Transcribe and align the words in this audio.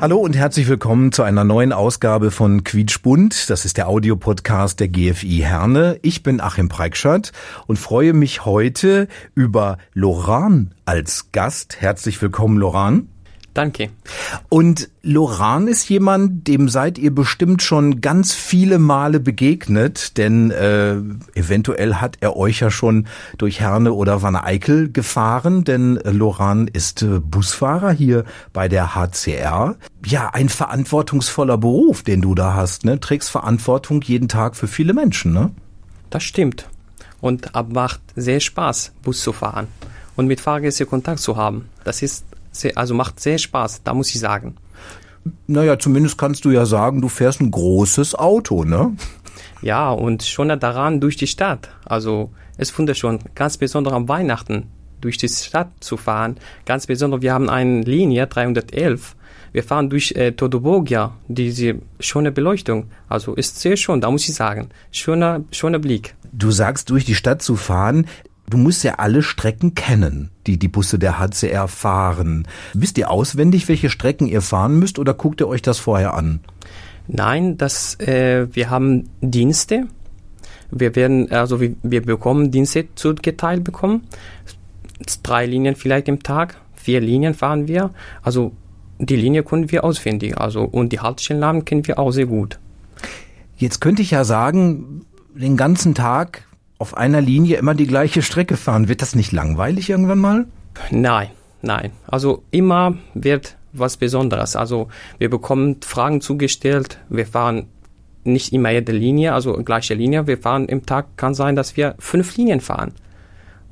Hallo 0.00 0.16
und 0.16 0.34
herzlich 0.34 0.66
willkommen 0.66 1.12
zu 1.12 1.24
einer 1.24 1.44
neuen 1.44 1.74
Ausgabe 1.74 2.30
von 2.30 2.64
Quietschbunt. 2.64 3.50
Das 3.50 3.66
ist 3.66 3.76
der 3.76 3.86
Audiopodcast 3.86 4.80
der 4.80 4.88
GFI 4.88 5.40
Herne. 5.44 5.98
Ich 6.00 6.22
bin 6.22 6.40
Achim 6.40 6.70
Preikschat 6.70 7.32
und 7.66 7.78
freue 7.78 8.14
mich 8.14 8.46
heute 8.46 9.08
über 9.34 9.76
Loran 9.92 10.74
als 10.86 11.32
Gast. 11.32 11.82
Herzlich 11.82 12.22
willkommen, 12.22 12.56
Loran. 12.56 13.08
Danke. 13.52 13.90
Und 14.48 14.90
Loran 15.02 15.66
ist 15.66 15.88
jemand, 15.88 16.46
dem 16.46 16.68
seid 16.68 16.98
ihr 16.98 17.12
bestimmt 17.12 17.62
schon 17.62 18.00
ganz 18.00 18.32
viele 18.32 18.78
Male 18.78 19.18
begegnet, 19.18 20.16
denn 20.18 20.52
äh, 20.52 20.96
eventuell 21.34 21.96
hat 21.96 22.18
er 22.20 22.36
euch 22.36 22.60
ja 22.60 22.70
schon 22.70 23.08
durch 23.38 23.58
Herne 23.58 23.92
oder 23.92 24.22
Wanne 24.22 24.44
Eickel 24.44 24.92
gefahren, 24.92 25.64
denn 25.64 25.96
äh, 25.96 26.10
Loran 26.12 26.68
ist 26.68 27.02
äh, 27.02 27.18
Busfahrer 27.18 27.90
hier 27.90 28.24
bei 28.52 28.68
der 28.68 28.94
HCR. 28.94 29.74
Ja, 30.06 30.30
ein 30.30 30.48
verantwortungsvoller 30.48 31.58
Beruf, 31.58 32.04
den 32.04 32.22
du 32.22 32.36
da 32.36 32.54
hast, 32.54 32.84
ne? 32.84 33.00
Trägst 33.00 33.30
Verantwortung 33.30 34.00
jeden 34.02 34.28
Tag 34.28 34.54
für 34.54 34.68
viele 34.68 34.92
Menschen, 34.92 35.32
ne? 35.32 35.50
Das 36.10 36.22
stimmt. 36.22 36.68
Und 37.20 37.54
ab 37.54 37.72
macht 37.72 38.00
sehr 38.14 38.40
Spaß, 38.40 38.92
Bus 39.02 39.22
zu 39.22 39.32
fahren 39.32 39.66
und 40.16 40.26
mit 40.26 40.40
Fahrgästen 40.40 40.88
Kontakt 40.88 41.20
zu 41.20 41.36
haben. 41.36 41.68
Das 41.84 42.02
ist 42.02 42.24
sehr, 42.50 42.76
also 42.76 42.94
macht 42.94 43.20
sehr 43.20 43.38
Spaß, 43.38 43.82
da 43.82 43.94
muss 43.94 44.14
ich 44.14 44.20
sagen. 44.20 44.56
Naja, 45.46 45.78
zumindest 45.78 46.18
kannst 46.18 46.44
du 46.44 46.50
ja 46.50 46.66
sagen, 46.66 47.00
du 47.00 47.08
fährst 47.08 47.40
ein 47.40 47.50
großes 47.50 48.14
Auto, 48.14 48.64
ne? 48.64 48.96
Ja, 49.62 49.90
und 49.90 50.22
schon 50.22 50.48
daran 50.48 51.00
durch 51.00 51.16
die 51.16 51.26
Stadt. 51.26 51.68
Also 51.84 52.30
es 52.56 52.70
finde 52.70 52.94
schon 52.94 53.18
ganz 53.34 53.58
besonders 53.58 53.92
am 53.92 54.08
Weihnachten 54.08 54.68
durch 55.00 55.18
die 55.18 55.28
Stadt 55.28 55.70
zu 55.80 55.96
fahren. 55.96 56.36
Ganz 56.64 56.86
besonders, 56.86 57.22
wir 57.22 57.32
haben 57.32 57.48
eine 57.48 57.82
Linie 57.82 58.26
311. 58.26 59.16
Wir 59.52 59.64
fahren 59.64 59.90
durch 59.90 60.12
äh, 60.12 60.32
Todobogia, 60.32 61.16
diese 61.26 61.76
schöne 61.98 62.30
Beleuchtung. 62.30 62.86
Also 63.08 63.34
ist 63.34 63.60
sehr 63.60 63.76
schön, 63.76 64.00
da 64.00 64.10
muss 64.10 64.28
ich 64.28 64.34
sagen. 64.34 64.68
Schöner, 64.92 65.42
schöner 65.50 65.78
Blick. 65.78 66.14
Du 66.32 66.50
sagst, 66.52 66.90
durch 66.90 67.04
die 67.04 67.16
Stadt 67.16 67.42
zu 67.42 67.56
fahren, 67.56 68.06
du 68.50 68.58
musst 68.58 68.84
ja 68.84 68.96
alle 68.96 69.22
Strecken 69.22 69.74
kennen, 69.74 70.30
die 70.46 70.58
die 70.58 70.68
Busse 70.68 70.98
der 70.98 71.18
HCR 71.18 71.68
fahren. 71.68 72.46
Wisst 72.74 72.98
ihr 72.98 73.10
auswendig, 73.10 73.68
welche 73.68 73.88
Strecken 73.90 74.26
ihr 74.26 74.42
fahren 74.42 74.78
müsst 74.78 74.98
oder 74.98 75.14
guckt 75.14 75.40
ihr 75.40 75.48
euch 75.48 75.62
das 75.62 75.78
vorher 75.78 76.14
an? 76.14 76.40
Nein, 77.06 77.56
das, 77.56 77.98
äh, 78.00 78.46
wir 78.52 78.70
haben 78.70 79.08
Dienste. 79.20 79.86
Wir 80.70 80.94
werden, 80.94 81.30
also 81.32 81.60
wir, 81.60 81.74
wir 81.82 82.02
bekommen 82.02 82.50
Dienste 82.50 82.86
zugeteilt 82.94 83.64
bekommen. 83.64 84.02
Drei 85.22 85.46
Linien 85.46 85.76
vielleicht 85.76 86.08
im 86.08 86.22
Tag, 86.22 86.60
vier 86.74 87.00
Linien 87.00 87.34
fahren 87.34 87.66
wir. 87.66 87.90
Also 88.22 88.52
die 88.98 89.16
Linie 89.16 89.42
können 89.42 89.70
wir 89.72 89.82
auswendig. 89.82 90.38
Also 90.38 90.62
und 90.62 90.92
die 90.92 91.00
Haltestellennamen 91.00 91.64
kennen 91.64 91.86
wir 91.86 91.98
auch 91.98 92.10
sehr 92.10 92.26
gut. 92.26 92.58
Jetzt 93.56 93.80
könnte 93.80 94.02
ich 94.02 94.12
ja 94.12 94.24
sagen, 94.24 95.04
den 95.34 95.56
ganzen 95.56 95.94
Tag 95.94 96.44
auf 96.80 96.96
einer 96.96 97.20
Linie 97.20 97.58
immer 97.58 97.74
die 97.74 97.86
gleiche 97.86 98.22
Strecke 98.22 98.56
fahren. 98.56 98.88
Wird 98.88 99.02
das 99.02 99.14
nicht 99.14 99.32
langweilig 99.32 99.90
irgendwann 99.90 100.18
mal? 100.18 100.46
Nein, 100.90 101.28
nein. 101.60 101.92
Also 102.06 102.42
immer 102.50 102.96
wird 103.12 103.56
was 103.72 103.98
Besonderes. 103.98 104.56
Also 104.56 104.88
wir 105.18 105.28
bekommen 105.28 105.76
Fragen 105.82 106.22
zugestellt. 106.22 106.98
Wir 107.10 107.26
fahren 107.26 107.66
nicht 108.24 108.54
immer 108.54 108.70
jede 108.70 108.92
Linie, 108.92 109.34
also 109.34 109.52
gleiche 109.62 109.92
Linie. 109.92 110.26
Wir 110.26 110.38
fahren 110.38 110.68
im 110.68 110.86
Tag, 110.86 111.18
kann 111.18 111.34
sein, 111.34 111.54
dass 111.54 111.76
wir 111.76 111.96
fünf 111.98 112.34
Linien 112.38 112.60
fahren. 112.60 112.92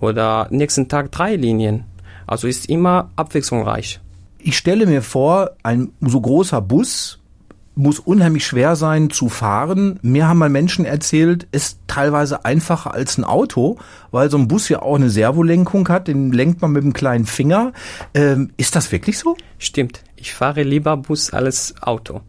Oder 0.01 0.47
nächsten 0.51 0.89
Tag 0.89 1.11
drei 1.11 1.35
Linien. 1.37 1.85
Also 2.27 2.47
ist 2.47 2.69
immer 2.69 3.11
abwechslungsreich. 3.17 4.01
Ich 4.39 4.59
stelle 4.59 4.85
mir 4.85 5.01
vor, 5.01 5.53
ein 5.63 5.93
so 6.03 6.21
großer 6.21 6.61
Bus 6.61 7.18
muss 7.79 8.01
unheimlich 8.01 8.45
schwer 8.45 8.75
sein 8.75 9.09
zu 9.09 9.29
fahren. 9.29 10.01
Mir 10.03 10.27
haben 10.27 10.39
mal 10.39 10.49
Menschen 10.49 10.85
erzählt, 10.85 11.47
ist 11.53 11.79
teilweise 11.87 12.45
einfacher 12.45 12.93
als 12.93 13.19
ein 13.19 13.25
Auto, 13.25 13.79
weil 14.11 14.31
so 14.31 14.37
ein 14.37 14.49
Bus 14.49 14.69
ja 14.69 14.83
auch 14.83 14.97
eine 14.97 15.11
Servolenkung 15.11 15.89
hat, 15.89 16.09
den 16.09 16.33
lenkt 16.33 16.61
man 16.61 16.73
mit 16.73 16.83
dem 16.83 16.93
kleinen 16.93 17.25
Finger. 17.25 17.73
Ähm, 18.15 18.51
ist 18.57 18.75
das 18.75 18.91
wirklich 18.91 19.17
so? 19.17 19.37
Stimmt. 19.59 20.03
Ich 20.17 20.35
fahre 20.35 20.65
lieber 20.65 20.97
Bus 20.97 21.33
als 21.33 21.77
Auto. 21.81 22.23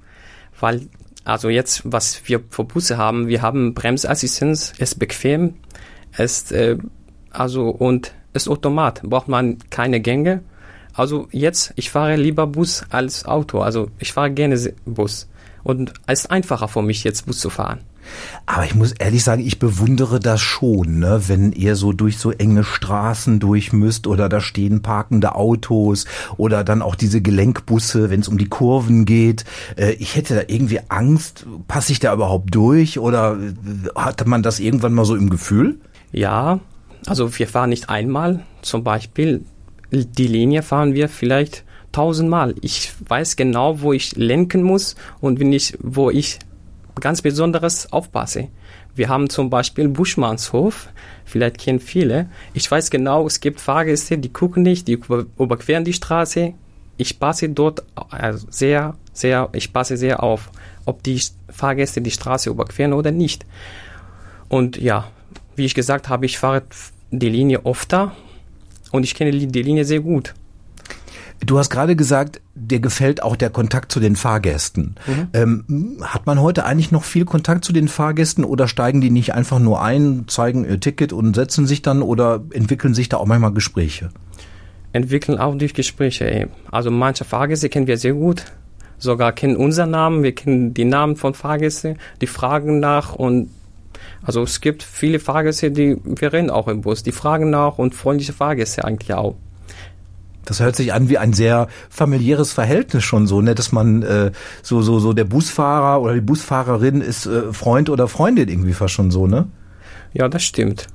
Weil, 0.59 0.87
also 1.23 1.49
jetzt, 1.49 1.81
was 1.83 2.21
wir 2.25 2.41
für 2.51 2.63
Busse 2.63 2.99
haben, 2.99 3.27
wir 3.27 3.41
haben 3.41 3.73
Bremsassistenz, 3.73 4.73
ist 4.77 4.99
bequem, 4.99 5.55
ist, 6.15 6.51
äh, 6.51 6.77
also, 7.31 7.69
und 7.69 8.13
ist 8.33 8.47
Automat, 8.47 9.01
braucht 9.01 9.27
man 9.27 9.57
keine 9.71 9.99
Gänge. 9.99 10.43
Also 10.99 11.29
jetzt, 11.31 11.71
ich 11.77 11.91
fahre 11.91 12.17
lieber 12.17 12.45
Bus 12.45 12.83
als 12.89 13.23
Auto. 13.23 13.61
Also 13.61 13.89
ich 13.99 14.11
fahre 14.11 14.31
gerne 14.31 14.57
Bus. 14.85 15.29
Und 15.63 15.93
es 16.07 16.25
ist 16.25 16.31
einfacher 16.31 16.67
für 16.67 16.81
mich, 16.81 17.05
jetzt 17.05 17.25
Bus 17.25 17.39
zu 17.39 17.49
fahren. 17.49 17.79
Aber 18.45 18.65
ich 18.65 18.75
muss 18.75 18.91
ehrlich 18.91 19.23
sagen, 19.23 19.41
ich 19.45 19.59
bewundere 19.59 20.19
das 20.19 20.41
schon, 20.41 20.99
ne? 20.99 21.21
wenn 21.27 21.53
ihr 21.53 21.77
so 21.77 21.93
durch 21.93 22.17
so 22.17 22.31
enge 22.31 22.65
Straßen 22.65 23.39
durch 23.39 23.71
müsst 23.71 24.07
oder 24.07 24.27
da 24.27 24.41
stehen 24.41 24.81
parkende 24.81 25.35
Autos 25.35 26.03
oder 26.35 26.65
dann 26.65 26.81
auch 26.81 26.95
diese 26.95 27.21
Gelenkbusse, 27.21 28.09
wenn 28.09 28.19
es 28.19 28.27
um 28.27 28.37
die 28.37 28.49
Kurven 28.49 29.05
geht. 29.05 29.45
Äh, 29.77 29.91
Ich 29.93 30.17
hätte 30.17 30.35
da 30.35 30.41
irgendwie 30.47 30.81
Angst, 30.89 31.45
passe 31.69 31.93
ich 31.93 31.99
da 31.99 32.13
überhaupt 32.13 32.53
durch 32.53 32.99
oder 32.99 33.37
äh, 33.37 33.89
hatte 33.95 34.27
man 34.27 34.43
das 34.43 34.59
irgendwann 34.59 34.93
mal 34.93 35.05
so 35.05 35.15
im 35.15 35.29
Gefühl? 35.29 35.79
Ja, 36.11 36.59
also 37.05 37.37
wir 37.39 37.47
fahren 37.47 37.69
nicht 37.69 37.89
einmal. 37.89 38.41
Zum 38.63 38.83
Beispiel 38.83 39.45
die 39.91 40.27
Linie 40.27 40.61
fahren 40.61 40.93
wir 40.93 41.09
vielleicht 41.09 41.63
tausendmal. 41.91 42.55
Ich 42.61 42.91
weiß 43.07 43.35
genau, 43.35 43.81
wo 43.81 43.93
ich 43.93 44.15
lenken 44.15 44.63
muss 44.63 44.95
und 45.21 45.39
wenn 45.39 45.51
ich, 45.51 45.77
wo 45.81 46.09
ich 46.09 46.39
ganz 46.99 47.21
Besonderes 47.21 47.91
aufpasse. 47.91 48.49
Wir 48.95 49.07
haben 49.07 49.29
zum 49.29 49.49
Beispiel 49.49 49.87
Buschmannshof, 49.87 50.89
vielleicht 51.23 51.57
kennen 51.57 51.79
viele. 51.79 52.29
Ich 52.53 52.69
weiß 52.69 52.89
genau, 52.89 53.25
es 53.25 53.39
gibt 53.39 53.61
Fahrgäste, 53.61 54.17
die 54.17 54.33
gucken 54.33 54.63
nicht, 54.63 54.87
die 54.87 54.93
über- 54.93 55.25
überqueren 55.37 55.85
die 55.85 55.93
Straße. 55.93 56.53
Ich 56.97 57.19
passe 57.19 57.47
dort 57.49 57.83
also 57.95 58.45
sehr, 58.49 58.95
sehr, 59.13 59.49
ich 59.53 59.71
passe 59.71 59.95
sehr 59.95 60.21
auf, 60.21 60.49
ob 60.85 61.01
die 61.03 61.21
Fahrgäste 61.49 62.01
die 62.01 62.11
Straße 62.11 62.49
überqueren 62.49 62.93
oder 62.93 63.11
nicht. 63.11 63.45
Und 64.49 64.75
ja, 64.77 65.09
wie 65.55 65.65
ich 65.65 65.75
gesagt 65.75 66.09
habe, 66.09 66.25
ich 66.25 66.37
fahre 66.37 66.63
die 67.11 67.29
Linie 67.29 67.65
öfter 67.65 68.11
und 68.91 69.03
ich 69.03 69.15
kenne 69.15 69.31
die 69.31 69.61
Linie 69.61 69.85
sehr 69.85 69.99
gut. 69.99 70.33
Du 71.45 71.57
hast 71.57 71.69
gerade 71.69 71.95
gesagt, 71.95 72.41
dir 72.53 72.79
gefällt 72.79 73.23
auch 73.23 73.35
der 73.35 73.49
Kontakt 73.49 73.91
zu 73.91 73.99
den 73.99 74.17
Fahrgästen. 74.17 74.95
Ähm, 75.33 75.97
hat 76.01 76.25
man 76.25 76.41
heute 76.41 76.65
eigentlich 76.65 76.91
noch 76.91 77.03
viel 77.03 77.23
Kontakt 77.23 77.63
zu 77.63 77.71
den 77.71 77.87
Fahrgästen 77.87 78.43
oder 78.43 78.67
steigen 78.67 78.99
die 78.99 79.09
nicht 79.09 79.33
einfach 79.33 79.59
nur 79.59 79.81
ein, 79.81 80.25
zeigen 80.27 80.65
ihr 80.65 80.79
Ticket 80.79 81.13
und 81.13 81.35
setzen 81.35 81.65
sich 81.65 81.81
dann 81.81 82.01
oder 82.01 82.43
entwickeln 82.51 82.93
sich 82.93 83.07
da 83.07 83.17
auch 83.17 83.25
manchmal 83.25 83.53
Gespräche? 83.53 84.09
Entwickeln 84.91 85.37
auch 85.37 85.55
durch 85.55 85.73
Gespräche. 85.73 86.29
ey. 86.29 86.47
Also 86.71 86.91
manche 86.91 87.23
Fahrgäste 87.23 87.69
kennen 87.69 87.87
wir 87.87 87.97
sehr 87.97 88.13
gut, 88.13 88.43
sogar 88.97 89.31
kennen 89.31 89.55
unseren 89.55 89.91
Namen, 89.91 90.23
wir 90.23 90.35
kennen 90.35 90.73
die 90.73 90.85
Namen 90.85 91.15
von 91.15 91.33
Fahrgästen, 91.33 91.97
die 92.21 92.27
fragen 92.27 92.79
nach 92.79 93.15
und 93.15 93.49
also 94.21 94.43
es 94.43 94.61
gibt 94.61 94.83
viele 94.83 95.19
Fahrgäste, 95.19 95.71
die 95.71 95.97
wir 96.03 96.33
reden 96.33 96.49
auch 96.49 96.67
im 96.67 96.81
Bus, 96.81 97.03
die 97.03 97.11
fragen 97.11 97.49
nach 97.49 97.77
und 97.77 97.95
freundliche 97.95 98.33
Fahrgäste 98.33 98.85
eigentlich 98.85 99.13
auch. 99.13 99.35
Das 100.45 100.59
hört 100.59 100.75
sich 100.75 100.93
an 100.93 101.09
wie 101.09 101.17
ein 101.17 101.33
sehr 101.33 101.67
familiäres 101.89 102.53
Verhältnis 102.53 103.03
schon 103.03 103.27
so, 103.27 103.41
ne, 103.41 103.55
dass 103.55 103.71
man 103.71 104.01
äh, 104.01 104.31
so 104.63 104.81
so 104.81 104.99
so 104.99 105.13
der 105.13 105.25
Busfahrer 105.25 106.01
oder 106.01 106.13
die 106.13 106.21
Busfahrerin 106.21 107.01
ist 107.01 107.25
äh, 107.25 107.53
Freund 107.53 107.89
oder 107.89 108.07
Freundin 108.07 108.49
irgendwie 108.49 108.73
fast 108.73 108.93
schon 108.93 109.11
so, 109.11 109.27
ne? 109.27 109.47
Ja, 110.13 110.27
das 110.27 110.43
stimmt. 110.43 110.87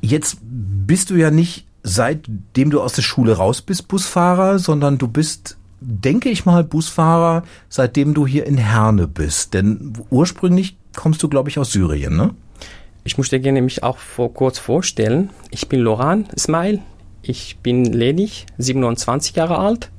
Jetzt 0.00 0.38
bist 0.42 1.10
du 1.10 1.16
ja 1.16 1.30
nicht 1.30 1.66
seitdem 1.82 2.70
du 2.70 2.80
aus 2.80 2.92
der 2.92 3.02
Schule 3.02 3.36
raus 3.36 3.62
bist 3.62 3.88
Busfahrer, 3.88 4.58
sondern 4.58 4.98
du 4.98 5.08
bist 5.08 5.56
denke 5.80 6.28
ich 6.28 6.44
mal 6.44 6.62
Busfahrer, 6.62 7.42
seitdem 7.68 8.14
du 8.14 8.26
hier 8.26 8.46
in 8.46 8.58
Herne 8.58 9.08
bist, 9.08 9.54
denn 9.54 9.94
ursprünglich 10.10 10.76
kommst 10.94 11.22
du 11.22 11.28
glaube 11.28 11.48
ich 11.48 11.58
aus 11.58 11.72
Syrien, 11.72 12.16
ne? 12.16 12.34
Ich 13.02 13.16
möchte 13.16 13.40
gerne 13.40 13.62
mich 13.62 13.82
auch 13.82 13.96
vor, 13.96 14.34
kurz 14.34 14.58
vorstellen. 14.58 15.30
Ich 15.50 15.68
bin 15.68 15.80
Loran 15.80 16.28
Ismail. 16.34 16.80
Ich 17.22 17.58
bin 17.58 17.84
ledig, 17.84 18.46
27 18.58 19.36
Jahre 19.36 19.58
alt. 19.58 19.90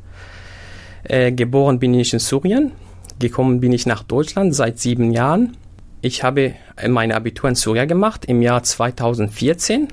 Äh, 1.03 1.31
geboren 1.31 1.79
bin 1.79 1.93
ich 1.93 2.13
in 2.13 2.19
Syrien. 2.19 2.71
gekommen 3.19 3.59
bin 3.59 3.71
ich 3.71 3.85
nach 3.85 4.03
Deutschland 4.03 4.55
seit 4.55 4.79
sieben 4.79 5.11
Jahren. 5.11 5.57
Ich 6.01 6.23
habe 6.23 6.55
meine 6.87 7.15
Abitur 7.15 7.49
in 7.49 7.55
Syrien 7.55 7.87
gemacht 7.87 8.25
im 8.25 8.41
Jahr 8.41 8.63
2014. 8.63 9.89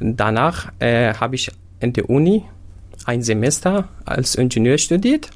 Danach 0.00 0.72
äh, 0.78 1.12
habe 1.14 1.34
ich 1.34 1.50
in 1.80 1.92
der 1.92 2.08
Uni 2.08 2.44
ein 3.04 3.22
Semester 3.22 3.88
als 4.06 4.34
Ingenieur 4.34 4.78
studiert. 4.78 5.30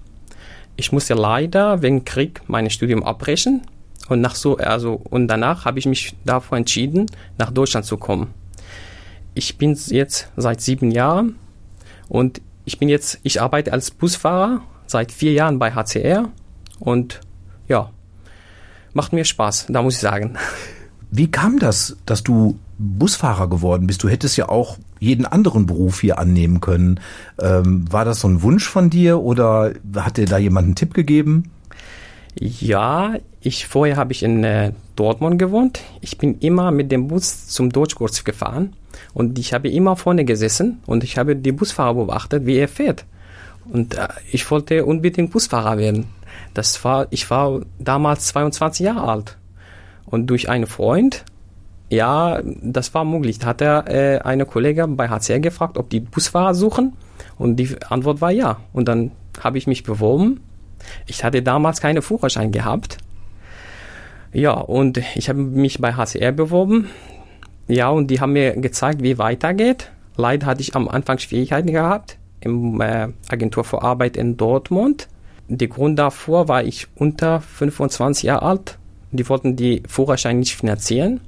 Ich 0.77 0.93
musste 0.93 1.15
leider 1.15 1.83
wegen 1.83 2.05
Krieg 2.05 2.41
mein 2.47 2.71
Studium 2.71 3.03
abbrechen 3.03 3.63
und 4.09 4.21
nach 4.21 4.35
so 4.35 4.57
also 4.57 5.01
und 5.11 5.29
danach 5.29 5.65
habe 5.65 5.79
ich 5.79 5.87
mich 5.87 6.15
davor 6.25 6.59
entschieden, 6.59 7.07
nach 7.39 7.51
Deutschland 7.51 7.87
zu 7.87 7.97
kommen. 7.97 8.35
Ich 9.35 9.59
bin 9.59 9.79
jetzt 9.87 10.29
seit 10.37 10.61
sieben 10.61 10.91
Jahren 10.91 11.37
und 12.09 12.41
ich 12.65 12.79
bin 12.79 12.89
jetzt 12.89 13.21
ich 13.23 13.41
arbeite 13.41 13.73
als 13.73 13.91
Busfahrer 13.91 14.63
seit 14.87 15.13
vier 15.13 15.33
Jahren 15.33 15.59
bei 15.59 15.73
HCR 15.73 16.29
und 16.79 17.21
ja 17.69 17.91
macht 18.93 19.13
mir 19.13 19.25
Spaß, 19.25 19.67
da 19.69 19.83
muss 19.83 19.95
ich 19.95 20.01
sagen. 20.01 20.37
Wie 21.11 21.31
kam 21.31 21.61
das, 21.61 21.97
dass 22.07 22.25
du 22.25 22.59
Busfahrer 22.77 23.49
geworden 23.49 23.87
bist? 23.87 24.03
Du 24.03 24.09
hättest 24.09 24.37
ja 24.37 24.49
auch 24.49 24.79
jeden 24.99 25.27
anderen 25.27 25.67
Beruf 25.67 26.01
hier 26.01 26.19
annehmen 26.19 26.61
können. 26.61 26.99
Ähm, 27.39 27.85
war 27.93 28.05
das 28.05 28.21
so 28.21 28.29
ein 28.29 28.43
Wunsch 28.43 28.67
von 28.67 28.91
dir 28.91 29.21
oder 29.21 29.75
hat 29.97 30.17
dir 30.17 30.25
da 30.25 30.39
jemand 30.39 30.67
einen 30.67 30.75
Tipp 30.75 30.93
gegeben? 30.93 31.53
Ja, 32.39 33.15
ich 33.41 33.67
vorher 33.67 33.97
habe 33.97 34.13
ich 34.13 34.23
in 34.23 34.43
äh, 34.43 34.73
Dortmund 34.97 35.39
gewohnt. 35.39 35.81
Ich 36.01 36.19
bin 36.19 36.39
immer 36.41 36.71
mit 36.71 36.91
dem 36.91 37.09
Bus 37.09 37.47
zum 37.49 37.71
Deutschkurs 37.71 38.25
gefahren 38.25 38.75
und 39.13 39.39
ich 39.39 39.53
habe 39.53 39.69
immer 39.69 39.97
vorne 39.97 40.25
gesessen 40.25 40.81
und 40.87 41.05
ich 41.05 41.17
habe 41.17 41.37
die 41.37 41.53
Busfahrer 41.53 41.95
beobachtet, 41.95 42.47
wie 42.47 42.57
er 42.57 42.69
fährt. 42.69 43.05
Und 43.71 43.95
äh, 43.97 44.09
ich 44.31 44.51
wollte 44.51 44.85
unbedingt 44.85 45.31
Busfahrer 45.31 45.79
werden. 45.79 46.07
Das 46.55 46.85
war, 46.85 47.07
ich 47.11 47.31
war 47.31 47.63
damals 47.79 48.27
22 48.27 48.87
Jahre 48.87 49.09
alt. 49.09 49.39
Und 50.07 50.27
durch 50.27 50.49
einen 50.49 50.67
Freund, 50.67 51.25
ja, 51.89 52.41
das 52.63 52.95
war 52.95 53.05
möglich. 53.05 53.39
Da 53.39 53.49
hat 53.49 53.61
er 53.61 53.89
äh, 53.89 54.19
eine 54.19 54.47
Kollege 54.47 54.87
bei 54.89 55.09
HCR 55.09 55.41
gefragt, 55.41 55.79
ob 55.79 55.91
die 55.91 56.01
Busfahrer 56.01 56.55
suchen. 56.55 56.95
Und 57.39 57.57
die 57.57 57.77
Antwort 57.89 58.21
war 58.21 58.31
ja. 58.31 58.59
Und 58.73 58.89
dann 58.89 59.13
habe 59.41 59.59
ich 59.59 59.67
mich 59.67 59.83
beworben. 59.83 60.41
Ich 61.07 61.25
hatte 61.25 61.43
damals 61.43 61.81
keine 61.81 62.03
Führerschein 62.03 62.53
gehabt. 62.53 62.99
Ja, 64.33 64.53
und 64.53 65.01
ich 65.15 65.29
habe 65.29 65.39
mich 65.39 65.81
bei 65.81 65.95
HCR 65.95 66.33
beworben. 66.33 66.89
Ja, 67.69 67.89
und 67.89 68.09
die 68.09 68.21
haben 68.21 68.33
mir 68.33 68.53
gezeigt, 68.57 69.03
wie 69.03 69.19
weitergeht. 69.19 69.91
Leider 70.17 70.47
hatte 70.47 70.61
ich 70.61 70.75
am 70.75 70.89
Anfang 70.89 71.19
Schwierigkeiten 71.19 71.73
gehabt 71.73 72.19
im 72.41 72.81
äh, 72.81 73.09
Agentur 73.29 73.65
für 73.65 73.83
Arbeit 73.83 74.17
in 74.17 74.37
Dortmund. 74.37 75.09
Der 75.49 75.69
Grund 75.69 75.99
davor 75.99 76.49
war 76.49 76.63
ich 76.63 76.89
unter 76.95 77.41
25 77.41 78.25
Jahre 78.25 78.43
alt 78.43 78.79
die 79.15 79.29
wollten 79.29 79.57
die 79.57 79.83
Führerschein 79.89 80.41
nicht 80.41 80.57
finanzieren. 80.57 81.21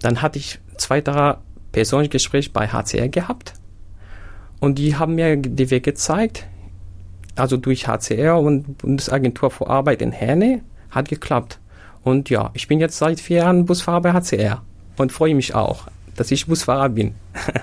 Dann 0.00 0.22
hatte 0.22 0.38
ich 0.38 0.60
zwei, 0.76 1.00
drei 1.00 1.36
persönliche 1.72 2.10
Gespräche 2.10 2.50
bei 2.50 2.68
HCR 2.68 3.08
gehabt. 3.08 3.54
Und 4.60 4.78
die 4.78 4.96
haben 4.96 5.16
mir 5.16 5.36
die 5.36 5.70
Wege 5.70 5.80
gezeigt. 5.80 6.46
Also 7.38 7.56
durch 7.56 7.86
HCR 7.86 8.38
und 8.38 8.78
Bundesagentur 8.78 9.50
für 9.50 9.68
Arbeit 9.68 10.02
in 10.02 10.12
Herne 10.12 10.62
hat 10.90 11.08
geklappt. 11.08 11.60
Und 12.02 12.30
ja, 12.30 12.50
ich 12.54 12.68
bin 12.68 12.80
jetzt 12.80 12.98
seit 12.98 13.20
vier 13.20 13.38
Jahren 13.38 13.66
Busfahrer 13.66 14.00
bei 14.00 14.12
HCR 14.12 14.62
und 14.96 15.12
freue 15.12 15.34
mich 15.34 15.54
auch, 15.54 15.86
dass 16.16 16.30
ich 16.30 16.46
Busfahrer 16.46 16.88
bin. 16.88 17.14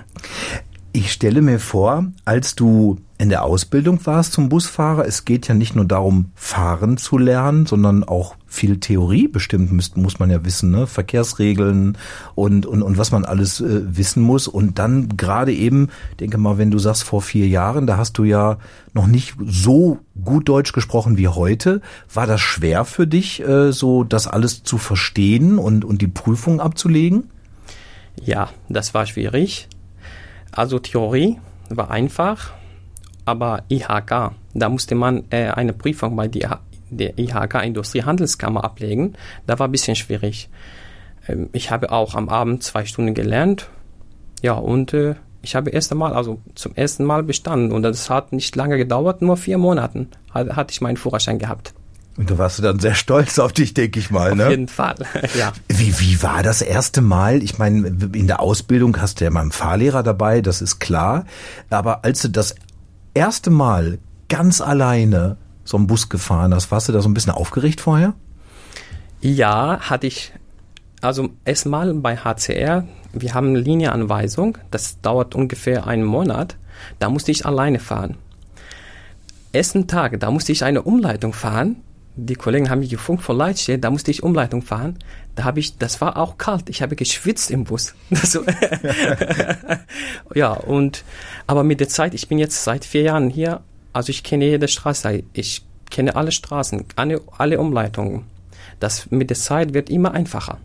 Ich 0.98 1.12
stelle 1.12 1.42
mir 1.42 1.60
vor, 1.60 2.06
als 2.24 2.56
du 2.56 3.02
in 3.18 3.28
der 3.28 3.44
Ausbildung 3.44 4.00
warst 4.06 4.32
zum 4.32 4.48
Busfahrer, 4.48 5.06
es 5.06 5.26
geht 5.26 5.46
ja 5.50 5.54
nicht 5.54 5.76
nur 5.76 5.84
darum, 5.84 6.32
fahren 6.36 6.96
zu 6.96 7.18
lernen, 7.18 7.66
sondern 7.66 8.06
auch 8.06 8.38
viel 8.56 8.80
Theorie 8.80 9.28
bestimmt 9.28 9.72
muss, 9.72 9.96
muss 9.96 10.20
man 10.20 10.30
ja 10.30 10.44
wissen, 10.46 10.72
ne? 10.72 10.88
Verkehrsregeln 10.88 11.98
und, 12.34 12.66
und, 12.66 12.82
und 12.82 12.98
was 12.98 13.12
man 13.12 13.26
alles 13.26 13.62
äh, 13.62 13.82
wissen 13.98 14.24
muss. 14.24 14.48
Und 14.48 14.80
dann 14.80 15.18
gerade 15.18 15.54
eben, 15.54 15.90
denke 16.20 16.38
mal, 16.38 16.58
wenn 16.58 16.72
du 16.72 16.80
sagst 16.80 17.04
vor 17.04 17.22
vier 17.22 17.48
Jahren, 17.48 17.88
da 17.88 17.98
hast 17.98 18.18
du 18.18 18.24
ja 18.24 18.58
noch 18.94 19.08
nicht 19.08 19.36
so 19.46 20.00
gut 20.24 20.48
Deutsch 20.50 20.72
gesprochen 20.72 21.18
wie 21.18 21.28
heute. 21.28 21.82
War 22.14 22.28
das 22.28 22.42
schwer 22.42 22.86
für 22.86 23.08
dich, 23.08 23.42
äh, 23.42 23.72
so 23.72 24.04
das 24.04 24.28
alles 24.28 24.64
zu 24.64 24.78
verstehen 24.78 25.60
und, 25.60 25.86
und 25.86 26.02
die 26.02 26.08
Prüfung 26.08 26.60
abzulegen? 26.60 27.30
Ja, 28.24 28.50
das 28.70 28.94
war 28.94 29.06
schwierig. 29.06 29.68
Also 30.52 30.80
Theorie 30.80 31.38
war 31.70 31.92
einfach, 31.92 32.54
aber 33.26 33.64
IHK, 33.70 34.32
da 34.54 34.70
musste 34.70 34.96
man 34.96 35.26
äh, 35.30 35.50
eine 35.50 35.74
Prüfung 35.74 36.16
bei 36.16 36.28
der, 36.28 36.62
der 36.98 37.18
IHK 37.18 37.64
Industriehandelskammer 37.64 38.64
ablegen. 38.64 39.14
Da 39.48 39.60
war 39.60 39.68
ein 39.68 39.72
bisschen 39.72 39.96
schwierig. 39.96 40.50
Ähm, 41.28 41.50
ich 41.54 41.72
habe 41.72 41.92
auch 41.92 42.16
am 42.16 42.30
Abend 42.30 42.64
zwei 42.64 42.86
Stunden 42.86 43.14
gelernt. 43.14 43.70
Ja, 44.42 44.54
und 44.54 44.94
äh, 44.94 45.16
ich 45.42 45.56
habe 45.56 45.70
erst 45.70 45.92
einmal, 45.92 46.14
also 46.14 46.42
zum 46.56 46.76
ersten 46.76 47.06
Mal 47.06 47.24
bestanden. 47.24 47.72
Und 47.72 47.84
das 47.84 48.10
hat 48.10 48.34
nicht 48.34 48.56
lange 48.56 48.78
gedauert, 48.78 49.22
nur 49.22 49.38
vier 49.38 49.58
Monaten 49.58 50.10
hatte 50.34 50.72
ich 50.72 50.82
meinen 50.82 50.98
Führerschein 50.98 51.40
gehabt. 51.40 51.74
Und 52.18 52.32
da 52.32 52.38
warst 52.38 52.58
du 52.58 52.64
dann 52.64 52.80
sehr 52.80 52.96
stolz 52.96 53.40
auf 53.40 53.52
dich, 53.52 53.74
denke 53.74 54.00
ich 54.00 54.10
mal. 54.10 54.36
Ne? 54.36 54.46
Auf 54.46 54.50
jeden 54.50 54.68
Fall, 54.68 54.96
ja. 55.38 55.52
Wie, 55.68 56.00
wie 56.00 56.24
war 56.24 56.44
das 56.44 56.62
erste 56.62 57.02
Mal? 57.02 57.44
Ich 57.44 57.58
meine, 57.58 57.88
in 57.88 58.28
der 58.28 58.40
Ausbildung 58.40 59.00
hast 59.02 59.20
du 59.20 59.26
ja 59.26 59.32
mal 59.32 59.42
einen 59.42 59.52
Fahrlehrer 59.52 60.02
dabei, 60.02 60.42
das 60.42 60.62
ist 60.62 60.80
klar. 60.80 61.26
Aber 61.70 62.06
als 62.06 62.22
du 62.22 62.30
das 62.30 62.56
erste 63.14 63.50
Mal 63.50 64.00
ganz 64.30 64.62
alleine 64.62 65.38
so 65.66 65.76
einen 65.76 65.88
Bus 65.88 66.08
gefahren 66.08 66.54
hast, 66.54 66.72
warst 66.72 66.88
du 66.88 66.94
da 66.94 67.02
so 67.02 67.10
ein 67.10 67.14
bisschen 67.14 67.34
aufgeregt 67.34 67.82
vorher? 67.82 68.14
Ja, 69.20 69.80
hatte 69.82 70.08
ich. 70.08 70.32
Also 71.02 71.30
erstmal 71.44 71.94
bei 71.94 72.16
HCR, 72.16 72.88
wir 73.12 73.34
haben 73.34 73.50
eine 73.50 73.60
Linieanweisung, 73.60 74.58
das 74.72 75.02
dauert 75.02 75.36
ungefähr 75.36 75.86
einen 75.86 76.06
Monat. 76.06 76.56
Da 77.00 77.10
musste 77.10 77.32
ich 77.32 77.46
alleine 77.46 77.80
fahren. 77.80 78.18
Ersten 79.52 79.88
Tag, 79.88 80.20
da 80.20 80.32
musste 80.32 80.52
ich 80.52 80.64
eine 80.64 80.82
Umleitung 80.82 81.34
fahren 81.34 81.78
die 82.16 82.36
Kollegen 82.36 82.70
haben 82.70 82.80
mich 82.80 82.90
gefunkt 82.90 83.24
von 83.24 83.38
Leitstelle, 83.38 83.80
da 83.80 83.90
musste 83.90 84.10
ich 84.10 84.24
Umleitung 84.24 84.62
fahren. 84.62 84.98
Da 85.36 85.44
habe 85.44 85.60
ich, 85.60 85.78
das 85.78 86.00
war 86.00 86.18
auch 86.18 86.38
kalt. 86.38 86.70
Ich 86.70 86.82
habe 86.82 86.96
geschwitzt 86.96 87.52
im 87.52 87.66
Bus. 87.66 87.94
ja, 90.34 90.54
und, 90.54 91.04
aber 91.46 91.64
mit 91.64 91.82
der 91.82 91.90
Zeit, 91.90 92.14
ich 92.14 92.30
bin 92.30 92.38
jetzt 92.38 92.64
seit 92.64 92.86
vier 92.86 93.02
Jahren 93.02 93.30
hier, 93.30 93.62
also 93.96 94.10
ich 94.10 94.24
kenne 94.24 94.46
jede 94.46 94.68
Straße, 94.68 95.24
ich 95.32 95.66
kenne 95.90 96.18
alle 96.18 96.34
Straßen, 96.34 96.84
alle, 96.98 97.22
alle 97.38 97.62
Umleitungen. 97.62 98.26
Das 98.82 99.10
mit 99.10 99.30
der 99.30 99.38
Zeit 99.38 99.74
wird 99.74 99.90
immer 99.90 100.12
einfacher. 100.12 100.58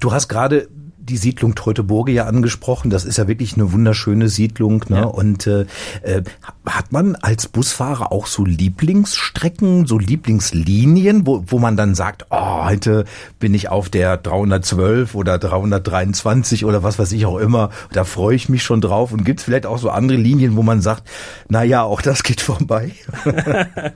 Du 0.00 0.12
hast 0.12 0.28
gerade 0.28 0.68
die 1.10 1.16
Siedlung 1.16 1.54
Teutoburge 1.54 2.12
ja 2.12 2.24
angesprochen. 2.26 2.90
Das 2.90 3.04
ist 3.04 3.18
ja 3.18 3.28
wirklich 3.28 3.54
eine 3.54 3.72
wunderschöne 3.72 4.28
Siedlung. 4.28 4.84
Ne? 4.88 4.98
Ja. 4.98 5.04
Und 5.04 5.46
äh, 5.46 5.66
äh, 6.02 6.22
hat 6.64 6.92
man 6.92 7.16
als 7.16 7.48
Busfahrer 7.48 8.12
auch 8.12 8.26
so 8.26 8.44
Lieblingsstrecken, 8.44 9.86
so 9.86 9.98
Lieblingslinien, 9.98 11.26
wo, 11.26 11.44
wo 11.46 11.58
man 11.58 11.76
dann 11.76 11.94
sagt, 11.94 12.26
oh, 12.30 12.64
heute 12.64 13.04
bin 13.38 13.52
ich 13.54 13.68
auf 13.68 13.88
der 13.88 14.16
312 14.16 15.14
oder 15.14 15.38
323 15.38 16.64
oder 16.64 16.82
was 16.82 16.98
weiß 16.98 17.12
ich 17.12 17.26
auch 17.26 17.38
immer. 17.38 17.70
Da 17.92 18.04
freue 18.04 18.36
ich 18.36 18.48
mich 18.48 18.62
schon 18.62 18.80
drauf. 18.80 19.12
Und 19.12 19.24
gibt 19.24 19.40
es 19.40 19.44
vielleicht 19.44 19.66
auch 19.66 19.78
so 19.78 19.90
andere 19.90 20.18
Linien, 20.18 20.56
wo 20.56 20.62
man 20.62 20.80
sagt, 20.80 21.08
na 21.48 21.62
ja, 21.64 21.82
auch 21.82 22.00
das 22.00 22.22
geht 22.22 22.40
vorbei? 22.40 22.92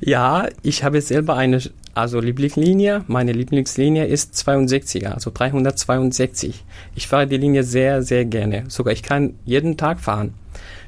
ja, 0.00 0.48
ich 0.62 0.84
habe 0.84 1.00
selber 1.00 1.36
eine 1.36 1.60
also 1.94 2.20
Lieblingslinie, 2.20 3.04
meine 3.06 3.32
Lieblingslinie 3.32 4.06
ist 4.06 4.34
62er, 4.34 5.12
also 5.12 5.30
362. 5.32 6.64
Ich 6.94 7.08
fahre 7.08 7.26
die 7.26 7.36
Linie 7.36 7.62
sehr, 7.62 8.02
sehr 8.02 8.24
gerne. 8.24 8.64
Sogar 8.68 8.92
ich 8.92 9.02
kann 9.02 9.34
jeden 9.44 9.76
Tag 9.76 10.00
fahren. 10.00 10.34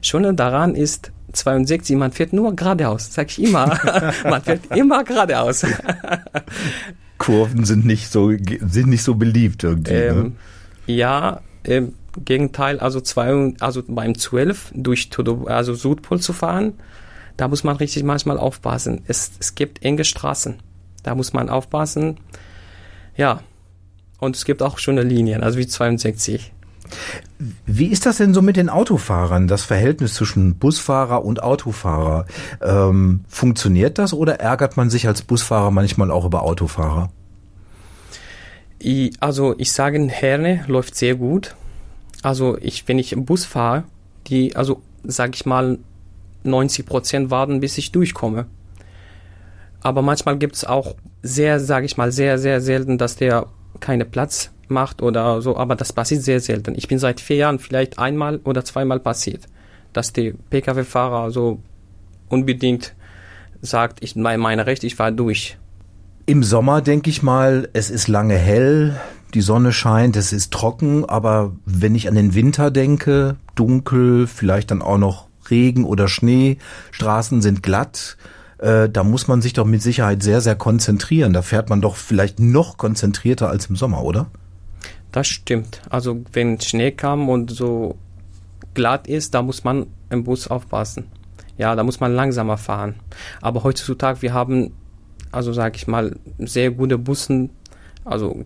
Schöne 0.03 0.35
daran 0.35 0.75
ist 0.75 1.13
62, 1.33 1.97
man 1.97 2.13
fährt 2.13 2.33
nur 2.33 2.55
geradeaus, 2.57 3.13
sag 3.13 3.31
ich 3.31 3.43
immer. 3.43 3.79
man 4.25 4.43
fährt 4.43 4.75
immer 4.75 5.05
geradeaus. 5.05 5.65
Kurven 7.19 7.65
sind 7.65 7.87
nicht 7.87 8.11
so, 8.11 8.31
sind 8.31 8.89
nicht 8.89 9.03
so 9.03 9.15
beliebt 9.15 9.65
irgendwie. 9.65 9.93
Ne? 9.93 10.07
Ähm, 10.07 10.23
ne? 10.23 10.33
Ja, 10.87 11.41
im 11.65 11.95
Gegenteil, 12.25 12.79
also 12.81 13.01
zwei, 13.01 13.55
also 13.61 13.83
beim 13.87 14.17
12 14.17 14.73
durch 14.75 15.11
also 15.47 15.75
Südpol 15.75 16.21
zu 16.21 16.33
fahren, 16.33 16.75
da 17.37 17.49
muss 17.49 17.65
man 17.65 17.77
richtig 17.77 18.03
manchmal 18.05 18.39
aufpassen. 18.39 19.03
Es, 19.07 19.33
es 19.39 19.55
gibt 19.55 19.85
enge 19.85 20.05
Straßen. 20.05 20.57
Da 21.07 21.15
muss 21.15 21.33
man 21.33 21.49
aufpassen. 21.49 22.17
Ja. 23.17 23.41
Und 24.19 24.35
es 24.35 24.45
gibt 24.45 24.61
auch 24.61 24.79
schöne 24.79 25.03
Linien, 25.03 25.45
also 25.45 25.57
wie 25.57 25.67
62. 25.67 26.53
Wie 27.65 27.87
ist 27.87 28.07
das 28.07 28.17
denn 28.17 28.35
so 28.35 28.43
mit 28.43 28.57
den 28.57 28.69
Autofahrern, 28.69 29.47
das 29.47 29.63
Verhältnis 29.63 30.15
zwischen 30.15 30.57
Busfahrer 30.57 31.25
und 31.25 31.45
Autofahrer? 31.45 32.27
Ähm, 32.61 33.21
funktioniert 33.29 33.99
das 33.99 34.15
oder 34.15 34.41
ärgert 34.41 34.77
man 34.77 34.91
sich 34.91 35.07
als 35.07 35.23
Busfahrer 35.23 35.71
manchmal 35.71 36.11
auch 36.11 36.25
über 36.25 36.43
Autofahrer? 36.43 37.11
Ich, 38.81 39.13
also 39.21 39.55
ich 39.59 39.71
sage, 39.71 40.09
Herne 40.09 40.65
läuft 40.67 40.97
sehr 40.97 41.15
gut. 41.15 41.55
Also 42.23 42.59
ich, 42.59 42.89
wenn 42.89 42.99
ich 42.99 43.13
im 43.13 43.27
Bus 43.27 43.45
fahre, 43.45 43.85
die, 44.27 44.57
also 44.57 44.83
sage 45.05 45.33
ich 45.35 45.47
mal, 45.47 45.79
90 46.43 46.85
Prozent 46.85 47.31
warten, 47.31 47.61
bis 47.61 47.79
ich 47.79 47.93
durchkomme. 47.93 48.47
Aber 49.87 50.03
manchmal 50.03 50.37
gibt 50.37 50.57
es 50.57 50.65
auch 50.65 50.97
sehr, 51.23 51.61
sage 51.61 51.87
ich 51.87 51.97
mal, 51.97 52.11
sehr, 52.11 52.41
sehr 52.41 52.61
selten, 52.61 52.99
dass 52.99 53.15
der 53.15 53.47
keine 53.79 54.05
Platz 54.05 54.51
macht 54.67 55.01
oder 55.01 55.41
so. 55.41 55.57
Aber 55.57 55.77
das 55.77 55.93
passiert 55.93 56.25
sehr 56.25 56.41
selten. 56.41 56.75
Ich 56.75 56.89
bin 56.89 56.99
seit 56.99 57.21
vier 57.21 57.37
Jahren 57.37 57.61
vielleicht 57.61 57.97
einmal 57.97 58.41
oder 58.43 58.65
zweimal 58.65 58.99
passiert, 58.99 59.43
dass 59.93 60.13
der 60.13 60.33
Pkw-Fahrer 60.51 61.31
so 61.31 61.61
unbedingt 62.29 62.97
sagt, 63.63 64.03
ich 64.03 64.17
meine 64.17 64.67
Recht, 64.67 64.83
ich 64.83 64.97
fahre 64.97 65.13
durch. 65.13 65.57
Im 66.27 66.43
Sommer 66.43 66.81
denke 66.81 67.09
ich 67.09 67.23
mal, 67.23 67.69
es 67.73 67.89
ist 67.89 68.09
lange 68.09 68.37
hell, 68.37 68.99
die 69.35 69.41
Sonne 69.41 69.73
scheint, 69.73 70.17
es 70.17 70.33
ist 70.33 70.53
trocken, 70.53 71.05
aber 71.05 71.55
wenn 71.65 71.95
ich 71.95 72.09
an 72.09 72.17
den 72.17 72.35
Winter 72.35 72.73
denke, 72.73 73.37
dunkel, 73.55 74.27
vielleicht 74.27 74.73
dann 74.73 74.83
auch 74.83 74.99
noch 74.99 75.29
Regen 75.49 75.85
oder 75.85 76.09
Schnee, 76.09 76.59
Straßen 76.91 77.41
sind 77.41 77.63
glatt, 77.63 78.17
äh, 78.59 78.89
da 78.89 79.05
muss 79.05 79.29
man 79.29 79.43
sich 79.43 79.53
doch 79.53 79.65
mit 79.65 79.83
Sicherheit 79.83 80.23
sehr, 80.23 80.41
sehr 80.41 80.57
konzentrieren. 80.57 81.33
Da 81.33 81.43
fährt 81.43 81.69
man 81.71 81.81
doch 81.81 81.97
vielleicht 81.97 82.41
noch 82.41 82.77
konzentrierter 82.77 83.49
als 83.49 83.67
im 83.67 83.77
Sommer, 83.77 84.03
oder? 84.03 84.27
Das 85.13 85.27
stimmt. 85.27 85.83
Also 85.89 86.23
wenn 86.33 86.61
Schnee 86.61 86.93
kam 86.93 87.29
und 87.29 87.51
so 87.51 87.97
glatt 88.75 89.07
ist, 89.07 89.35
da 89.35 89.43
muss 89.43 89.65
man 89.65 89.87
im 90.11 90.25
Bus 90.25 90.49
aufpassen. 90.49 91.07
Ja, 91.59 91.75
da 91.75 91.85
muss 91.85 92.01
man 92.01 92.15
langsamer 92.15 92.59
fahren. 92.59 92.97
Aber 93.41 93.65
heutzutage, 93.65 94.21
wir 94.21 94.35
haben 94.35 94.73
also 95.37 95.53
sage 95.53 95.77
ich 95.77 95.87
mal, 95.87 96.17
sehr 96.39 96.71
gute 96.71 96.99
Bussen, 96.99 97.51
also 98.05 98.45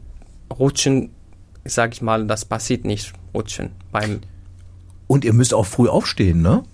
Rutschen, 0.59 1.11
sage 1.65 1.93
ich 1.95 2.03
mal, 2.03 2.27
das 2.27 2.45
passiert 2.45 2.85
nicht, 2.85 3.13
Rutschen 3.35 3.71
beim. 3.93 4.21
Und 5.07 5.25
ihr 5.25 5.33
müsst 5.33 5.55
auch 5.55 5.67
früh 5.67 5.89
aufstehen, 5.89 6.43
ne? 6.43 6.65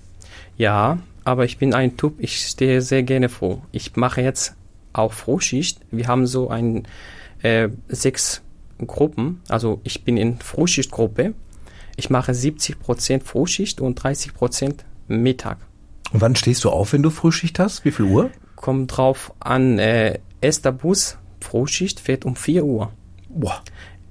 Ja, 0.57 0.99
aber 1.27 1.45
ich 1.45 1.59
bin 1.59 1.75
ein 1.75 1.97
Typ, 1.97 2.15
ich 2.19 2.39
stehe 2.39 2.81
sehr 2.81 3.03
gerne 3.03 3.29
froh. 3.29 3.63
Ich 3.73 3.97
mache 3.97 4.23
jetzt 4.23 4.55
auch 4.93 5.13
Frühschicht. 5.13 5.81
Wir 5.91 6.07
haben 6.07 6.27
so 6.27 6.49
ein 6.49 6.87
äh, 7.43 7.69
sechs 7.89 8.43
Gruppen, 8.87 9.41
also 9.49 9.81
ich 9.85 10.05
bin 10.05 10.17
in 10.17 10.39
Frühschichtgruppe. 10.39 11.35
Ich 11.97 12.11
mache 12.11 12.35
70 12.35 12.79
Prozent 12.79 13.25
Frühschicht 13.25 13.81
und 13.81 13.97
30 13.97 14.35
Prozent 14.35 14.85
Mittag. 15.09 15.59
Und 16.13 16.21
wann 16.21 16.37
stehst 16.37 16.63
du 16.65 16.71
auf, 16.71 16.93
wenn 16.93 17.03
du 17.03 17.11
Frühschicht 17.11 17.59
hast? 17.59 17.85
Wie 17.85 17.91
viel 17.91 18.05
Uhr? 18.05 18.31
kommt 18.57 18.97
drauf 18.97 19.33
an, 19.39 19.79
äh, 19.79 20.19
erster 20.41 20.73
Bus, 20.73 21.19
Frühschicht, 21.41 22.01
fährt 22.01 22.25
um 22.25 22.35
4 22.35 22.65
Uhr. 22.65 22.91
Boah. 23.29 23.63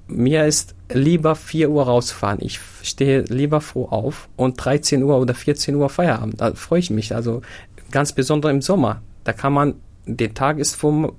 Mir 0.08 0.46
ist 0.46 0.74
lieber 0.92 1.34
4 1.34 1.70
Uhr 1.70 1.84
rausfahren. 1.84 2.38
Ich 2.40 2.60
stehe 2.82 3.22
lieber 3.22 3.60
froh 3.60 3.86
auf 3.86 4.28
und 4.36 4.54
13 4.64 5.02
Uhr 5.02 5.18
oder 5.18 5.34
14 5.34 5.74
Uhr 5.74 5.88
Feierabend. 5.88 6.40
Da 6.40 6.54
freue 6.54 6.78
ich 6.78 6.90
mich. 6.90 7.14
Also 7.14 7.42
ganz 7.90 8.12
besonders 8.12 8.52
im 8.52 8.62
Sommer. 8.62 9.02
Da 9.24 9.32
kann 9.32 9.52
man, 9.52 9.74
der 10.06 10.34
Tag 10.34 10.58
ist 10.58 10.76
vom, 10.76 11.12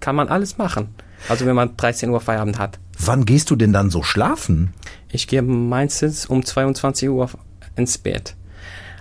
kann 0.00 0.16
man 0.16 0.28
alles 0.28 0.58
machen. 0.58 0.88
Also 1.28 1.46
wenn 1.46 1.54
man 1.54 1.76
13 1.76 2.10
Uhr 2.10 2.20
Feierabend 2.20 2.58
hat. 2.58 2.78
Wann 2.98 3.24
gehst 3.24 3.50
du 3.50 3.56
denn 3.56 3.72
dann 3.72 3.90
so 3.90 4.02
schlafen? 4.02 4.74
Ich 5.10 5.28
gehe 5.28 5.42
meistens 5.42 6.26
um 6.26 6.44
22 6.44 7.08
Uhr 7.08 7.30
ins 7.76 7.98
Bett. 7.98 8.34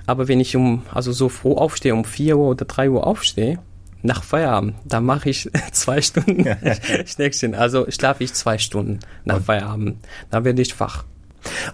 Aber 0.06 0.28
wenn 0.28 0.40
ich 0.40 0.56
um, 0.56 0.84
also 0.94 1.12
so 1.12 1.30
froh 1.30 1.58
aufstehe, 1.58 1.96
um 1.96 2.06
4 2.06 2.38
Uhr 2.38 2.50
oder 2.50 2.66
3 2.66 2.90
Uhr 2.90 3.08
aufstehe, 3.08 3.60
nach 4.04 4.24
Feierabend, 4.24 4.76
da 4.86 5.02
mache 5.02 5.30
ich 5.30 5.50
zwei 5.72 6.02
Stunden 6.02 6.46
Schneckchen. 7.06 7.56
Also 7.56 7.90
schlafe 7.90 8.24
ich 8.24 8.34
zwei 8.34 8.58
Stunden 8.58 9.00
nach 9.26 9.42
Feierabend. 9.42 9.98
Da 10.30 10.44
werde 10.44 10.62
ich 10.62 10.80
wach. 10.80 11.06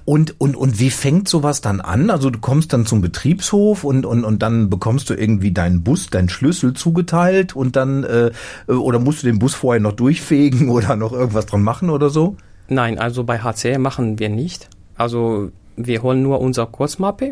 Und, 0.05 0.39
und, 0.39 0.55
und 0.55 0.79
wie 0.79 0.89
fängt 0.89 1.27
sowas 1.27 1.61
dann 1.61 1.81
an? 1.81 2.09
Also 2.09 2.29
du 2.29 2.39
kommst 2.39 2.73
dann 2.73 2.85
zum 2.85 3.01
Betriebshof 3.01 3.83
und, 3.83 4.05
und, 4.05 4.23
und 4.23 4.41
dann 4.41 4.69
bekommst 4.69 5.09
du 5.09 5.13
irgendwie 5.13 5.51
deinen 5.51 5.83
Bus, 5.83 6.09
deinen 6.09 6.29
Schlüssel 6.29 6.73
zugeteilt 6.73 7.55
und 7.55 7.75
dann, 7.75 8.03
äh, 8.03 8.31
oder 8.67 8.99
musst 8.99 9.23
du 9.23 9.27
den 9.27 9.39
Bus 9.39 9.53
vorher 9.53 9.79
noch 9.79 9.93
durchfegen 9.93 10.69
oder 10.69 10.95
noch 10.95 11.13
irgendwas 11.13 11.45
dran 11.45 11.61
machen 11.61 11.89
oder 11.89 12.09
so? 12.09 12.35
Nein, 12.67 12.99
also 12.99 13.23
bei 13.23 13.39
HCR 13.39 13.79
machen 13.79 14.19
wir 14.19 14.29
nicht. 14.29 14.69
Also 14.95 15.51
wir 15.75 16.01
holen 16.01 16.23
nur 16.23 16.41
unsere 16.41 16.67
Kurzmappe 16.67 17.31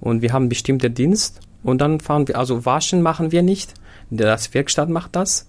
und 0.00 0.22
wir 0.22 0.32
haben 0.32 0.48
bestimmte 0.48 0.90
Dienst 0.90 1.40
und 1.62 1.80
dann 1.80 2.00
fahren 2.00 2.28
wir, 2.28 2.38
also 2.38 2.64
waschen 2.64 3.02
machen 3.02 3.32
wir 3.32 3.42
nicht. 3.42 3.74
Das 4.10 4.52
Werkstatt 4.54 4.88
macht 4.88 5.16
das 5.16 5.46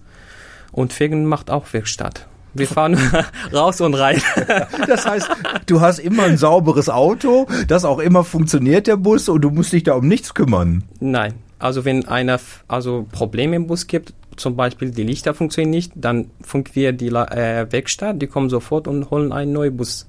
und 0.72 0.92
Fegen 0.92 1.24
macht 1.24 1.50
auch 1.50 1.72
Werkstatt. 1.72 2.26
Wir 2.54 2.66
fahren 2.66 2.98
raus 3.52 3.80
und 3.80 3.94
rein. 3.94 4.20
Das 4.86 5.06
heißt, 5.06 5.28
du 5.66 5.80
hast 5.80 5.98
immer 5.98 6.24
ein 6.24 6.38
sauberes 6.38 6.88
Auto, 6.88 7.46
das 7.66 7.84
auch 7.84 7.98
immer 7.98 8.24
funktioniert, 8.24 8.86
der 8.86 8.96
Bus, 8.96 9.28
und 9.28 9.42
du 9.42 9.50
musst 9.50 9.72
dich 9.72 9.84
da 9.84 9.94
um 9.94 10.08
nichts 10.08 10.34
kümmern. 10.34 10.84
Nein. 11.00 11.34
Also 11.58 11.84
wenn 11.84 12.06
einer 12.06 12.40
also 12.68 13.06
Probleme 13.10 13.56
im 13.56 13.66
Bus 13.66 13.86
gibt, 13.86 14.14
zum 14.36 14.56
Beispiel 14.56 14.92
die 14.92 15.02
Lichter 15.02 15.34
funktionieren 15.34 15.70
nicht, 15.70 15.92
dann 15.96 16.30
funkt 16.40 16.76
wir 16.76 16.92
die 16.92 17.08
äh, 17.08 17.66
Werkstatt, 17.70 18.22
die 18.22 18.28
kommen 18.28 18.48
sofort 18.48 18.86
und 18.86 19.10
holen 19.10 19.32
einen 19.32 19.52
neuen 19.52 19.76
Bus. 19.76 20.06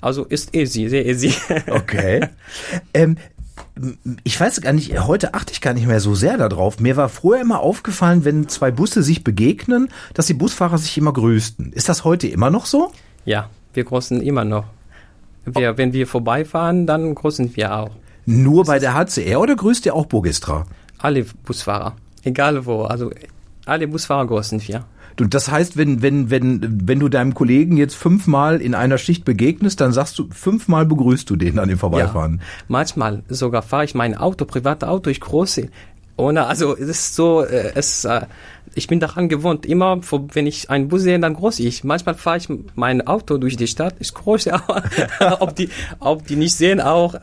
Also 0.00 0.24
ist 0.24 0.54
easy, 0.54 0.88
sehr 0.88 1.04
easy. 1.06 1.34
Okay. 1.70 2.28
ähm, 2.94 3.16
ich 4.24 4.38
weiß 4.38 4.60
gar 4.60 4.72
nicht, 4.72 4.98
heute 5.00 5.34
achte 5.34 5.52
ich 5.52 5.60
gar 5.60 5.74
nicht 5.74 5.86
mehr 5.86 6.00
so 6.00 6.14
sehr 6.14 6.36
darauf. 6.36 6.80
Mir 6.80 6.96
war 6.96 7.08
früher 7.08 7.40
immer 7.40 7.60
aufgefallen, 7.60 8.24
wenn 8.24 8.48
zwei 8.48 8.70
Busse 8.70 9.02
sich 9.02 9.24
begegnen, 9.24 9.88
dass 10.14 10.26
die 10.26 10.34
Busfahrer 10.34 10.78
sich 10.78 10.96
immer 10.98 11.12
grüßten. 11.12 11.72
Ist 11.72 11.88
das 11.88 12.04
heute 12.04 12.28
immer 12.28 12.50
noch 12.50 12.66
so? 12.66 12.92
Ja, 13.24 13.50
wir 13.74 13.84
grüßen 13.84 14.20
immer 14.22 14.44
noch. 14.44 14.64
Wir, 15.44 15.78
wenn 15.78 15.92
wir 15.92 16.06
vorbeifahren, 16.06 16.86
dann 16.86 17.14
grüßen 17.14 17.56
wir 17.56 17.74
auch. 17.74 17.90
Nur 18.26 18.64
bei 18.64 18.78
der 18.78 18.94
HCR 18.94 19.40
oder 19.40 19.56
grüßt 19.56 19.86
ihr 19.86 19.94
auch 19.94 20.06
Bogistra? 20.06 20.66
Alle 20.98 21.24
Busfahrer, 21.44 21.94
egal 22.24 22.66
wo. 22.66 22.82
Also 22.82 23.10
alle 23.64 23.88
Busfahrer 23.88 24.26
grüßen 24.26 24.60
wir. 24.66 24.84
Du, 25.18 25.26
das 25.26 25.50
heißt, 25.50 25.76
wenn, 25.76 26.00
wenn, 26.00 26.30
wenn, 26.30 26.80
wenn 26.86 27.00
du 27.00 27.08
deinem 27.08 27.34
Kollegen 27.34 27.76
jetzt 27.76 27.96
fünfmal 27.96 28.60
in 28.60 28.72
einer 28.76 28.98
Schicht 28.98 29.24
begegnest, 29.24 29.80
dann 29.80 29.92
sagst 29.92 30.16
du, 30.16 30.28
fünfmal 30.30 30.86
begrüßt 30.86 31.28
du 31.28 31.34
den 31.34 31.58
an 31.58 31.68
dem 31.68 31.76
Vorbeifahren. 31.76 32.36
Ja, 32.36 32.46
manchmal 32.68 33.24
sogar 33.28 33.62
fahre 33.62 33.84
ich 33.84 33.96
mein 33.96 34.16
Auto, 34.16 34.44
private 34.44 34.88
Auto, 34.88 35.10
ich 35.10 35.20
große. 35.20 35.70
Ohne, 36.16 36.46
also 36.46 36.76
es 36.76 36.88
ist 36.88 37.16
so, 37.16 37.42
äh, 37.42 37.72
es, 37.74 38.04
äh, 38.04 38.26
ich 38.76 38.86
bin 38.86 39.00
daran 39.00 39.28
gewohnt, 39.28 39.66
immer, 39.66 40.00
wenn 40.34 40.46
ich 40.46 40.70
einen 40.70 40.86
Bus 40.86 41.02
sehe, 41.02 41.18
dann 41.18 41.34
groß 41.34 41.58
ich. 41.58 41.82
Manchmal 41.82 42.14
fahre 42.14 42.36
ich 42.36 42.48
mein 42.76 43.04
Auto 43.04 43.38
durch 43.38 43.56
die 43.56 43.66
Stadt, 43.66 43.96
ich 43.98 44.14
große 44.14 44.54
auch, 44.54 44.82
ob 45.40 45.56
die, 45.56 45.68
ob 45.98 46.28
die 46.28 46.36
nicht 46.36 46.54
sehen 46.54 46.80
auch. 46.80 47.16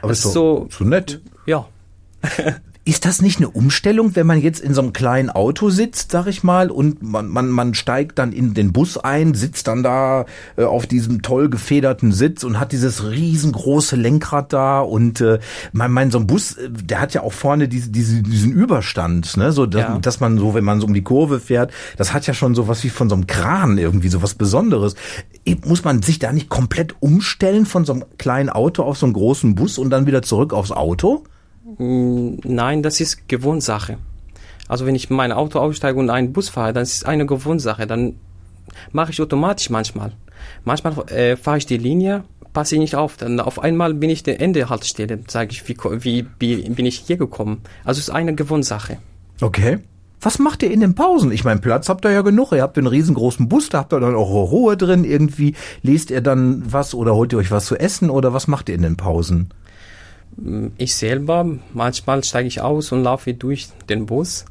Aber 0.00 0.12
es 0.12 0.24
ist 0.24 0.32
so, 0.32 0.66
so 0.70 0.84
nett. 0.84 1.20
Ja. 1.44 1.66
Ist 2.86 3.06
das 3.06 3.22
nicht 3.22 3.38
eine 3.38 3.48
Umstellung, 3.48 4.14
wenn 4.14 4.26
man 4.26 4.42
jetzt 4.42 4.60
in 4.60 4.74
so 4.74 4.82
einem 4.82 4.92
kleinen 4.92 5.30
Auto 5.30 5.70
sitzt, 5.70 6.12
sag 6.12 6.26
ich 6.26 6.42
mal, 6.42 6.70
und 6.70 7.02
man, 7.02 7.28
man, 7.28 7.48
man 7.48 7.72
steigt 7.72 8.18
dann 8.18 8.30
in 8.30 8.52
den 8.52 8.72
Bus 8.72 8.98
ein, 8.98 9.32
sitzt 9.32 9.68
dann 9.68 9.82
da 9.82 10.26
äh, 10.56 10.64
auf 10.64 10.86
diesem 10.86 11.22
toll 11.22 11.48
gefederten 11.48 12.12
Sitz 12.12 12.44
und 12.44 12.60
hat 12.60 12.72
dieses 12.72 13.10
riesengroße 13.10 13.96
Lenkrad 13.96 14.52
da 14.52 14.80
und 14.80 15.22
äh, 15.22 15.38
mein, 15.72 15.92
mein 15.92 16.10
so 16.10 16.18
ein 16.18 16.26
Bus, 16.26 16.58
äh, 16.58 16.68
der 16.68 17.00
hat 17.00 17.14
ja 17.14 17.22
auch 17.22 17.32
vorne 17.32 17.68
diese, 17.68 17.88
diese, 17.88 18.22
diesen 18.22 18.52
Überstand, 18.52 19.34
ne, 19.38 19.50
so 19.50 19.64
dass, 19.64 19.80
ja. 19.80 19.98
dass 19.98 20.20
man 20.20 20.36
so, 20.36 20.52
wenn 20.52 20.64
man 20.64 20.80
so 20.80 20.86
um 20.86 20.92
die 20.92 21.02
Kurve 21.02 21.40
fährt, 21.40 21.72
das 21.96 22.12
hat 22.12 22.26
ja 22.26 22.34
schon 22.34 22.54
so 22.54 22.68
was 22.68 22.84
wie 22.84 22.90
von 22.90 23.08
so 23.08 23.14
einem 23.14 23.26
Kran 23.26 23.78
irgendwie, 23.78 24.08
so 24.08 24.22
was 24.22 24.34
Besonderes. 24.34 24.94
Muss 25.64 25.84
man 25.84 26.02
sich 26.02 26.18
da 26.18 26.32
nicht 26.32 26.50
komplett 26.50 26.96
umstellen 27.00 27.64
von 27.64 27.86
so 27.86 27.94
einem 27.94 28.04
kleinen 28.18 28.50
Auto 28.50 28.82
auf 28.82 28.98
so 28.98 29.06
einen 29.06 29.14
großen 29.14 29.54
Bus 29.54 29.78
und 29.78 29.88
dann 29.88 30.06
wieder 30.06 30.20
zurück 30.20 30.52
aufs 30.52 30.70
Auto? 30.70 31.24
Nein, 31.78 32.82
das 32.82 33.00
ist 33.00 33.28
Gewohnsache. 33.28 33.98
Also 34.68 34.86
wenn 34.86 34.94
ich 34.94 35.10
mein 35.10 35.32
Auto 35.32 35.58
aussteige 35.58 35.98
und 35.98 36.10
einen 36.10 36.32
Bus 36.32 36.48
fahre, 36.48 36.72
dann 36.72 36.82
ist 36.82 36.96
es 36.96 37.04
eine 37.04 37.26
Gewohnsache. 37.26 37.86
Dann 37.86 38.16
mache 38.92 39.12
ich 39.12 39.20
automatisch 39.20 39.70
manchmal. 39.70 40.12
Manchmal 40.64 41.08
äh, 41.10 41.36
fahre 41.36 41.58
ich 41.58 41.66
die 41.66 41.76
Linie, 41.76 42.24
passe 42.52 42.74
ich 42.74 42.80
nicht 42.80 42.96
auf. 42.96 43.16
Dann 43.16 43.40
auf 43.40 43.62
einmal 43.62 43.94
bin 43.94 44.10
ich 44.10 44.22
der 44.22 44.40
Ende 44.40 44.68
Haltestelle, 44.68 45.20
sage 45.26 45.52
ich, 45.52 45.68
wie, 45.68 45.76
wie, 46.00 46.26
wie 46.38 46.68
bin 46.70 46.86
ich 46.86 46.98
hier 46.98 47.16
gekommen. 47.16 47.60
Also 47.84 47.98
es 47.98 48.08
ist 48.08 48.14
eine 48.14 48.34
Gewohnsache. 48.34 48.98
Okay. 49.40 49.78
Was 50.20 50.38
macht 50.38 50.62
ihr 50.62 50.70
in 50.70 50.80
den 50.80 50.94
Pausen? 50.94 51.32
Ich 51.32 51.44
meine, 51.44 51.60
Platz 51.60 51.90
habt 51.90 52.06
ihr 52.06 52.10
ja 52.10 52.22
genug. 52.22 52.52
Ihr 52.52 52.62
habt 52.62 52.78
einen 52.78 52.86
riesengroßen 52.86 53.46
Bus, 53.48 53.68
da 53.68 53.78
habt 53.78 53.92
ihr 53.92 54.00
dann 54.00 54.14
auch 54.14 54.30
Ruhe 54.30 54.76
drin 54.76 55.04
irgendwie. 55.04 55.54
Lest 55.82 56.10
ihr 56.10 56.22
dann 56.22 56.62
was 56.64 56.94
oder 56.94 57.14
holt 57.14 57.34
ihr 57.34 57.38
euch 57.38 57.50
was 57.50 57.66
zu 57.66 57.76
essen 57.76 58.08
oder 58.08 58.32
was 58.32 58.48
macht 58.48 58.70
ihr 58.70 58.74
in 58.74 58.82
den 58.82 58.96
Pausen? 58.96 59.50
Ich 60.78 60.94
selber, 60.94 61.46
manchmal 61.72 62.24
steige 62.24 62.48
ich 62.48 62.60
aus 62.60 62.92
und 62.92 63.02
laufe 63.02 63.34
durch 63.34 63.68
den 63.88 64.06
Bus 64.06 64.44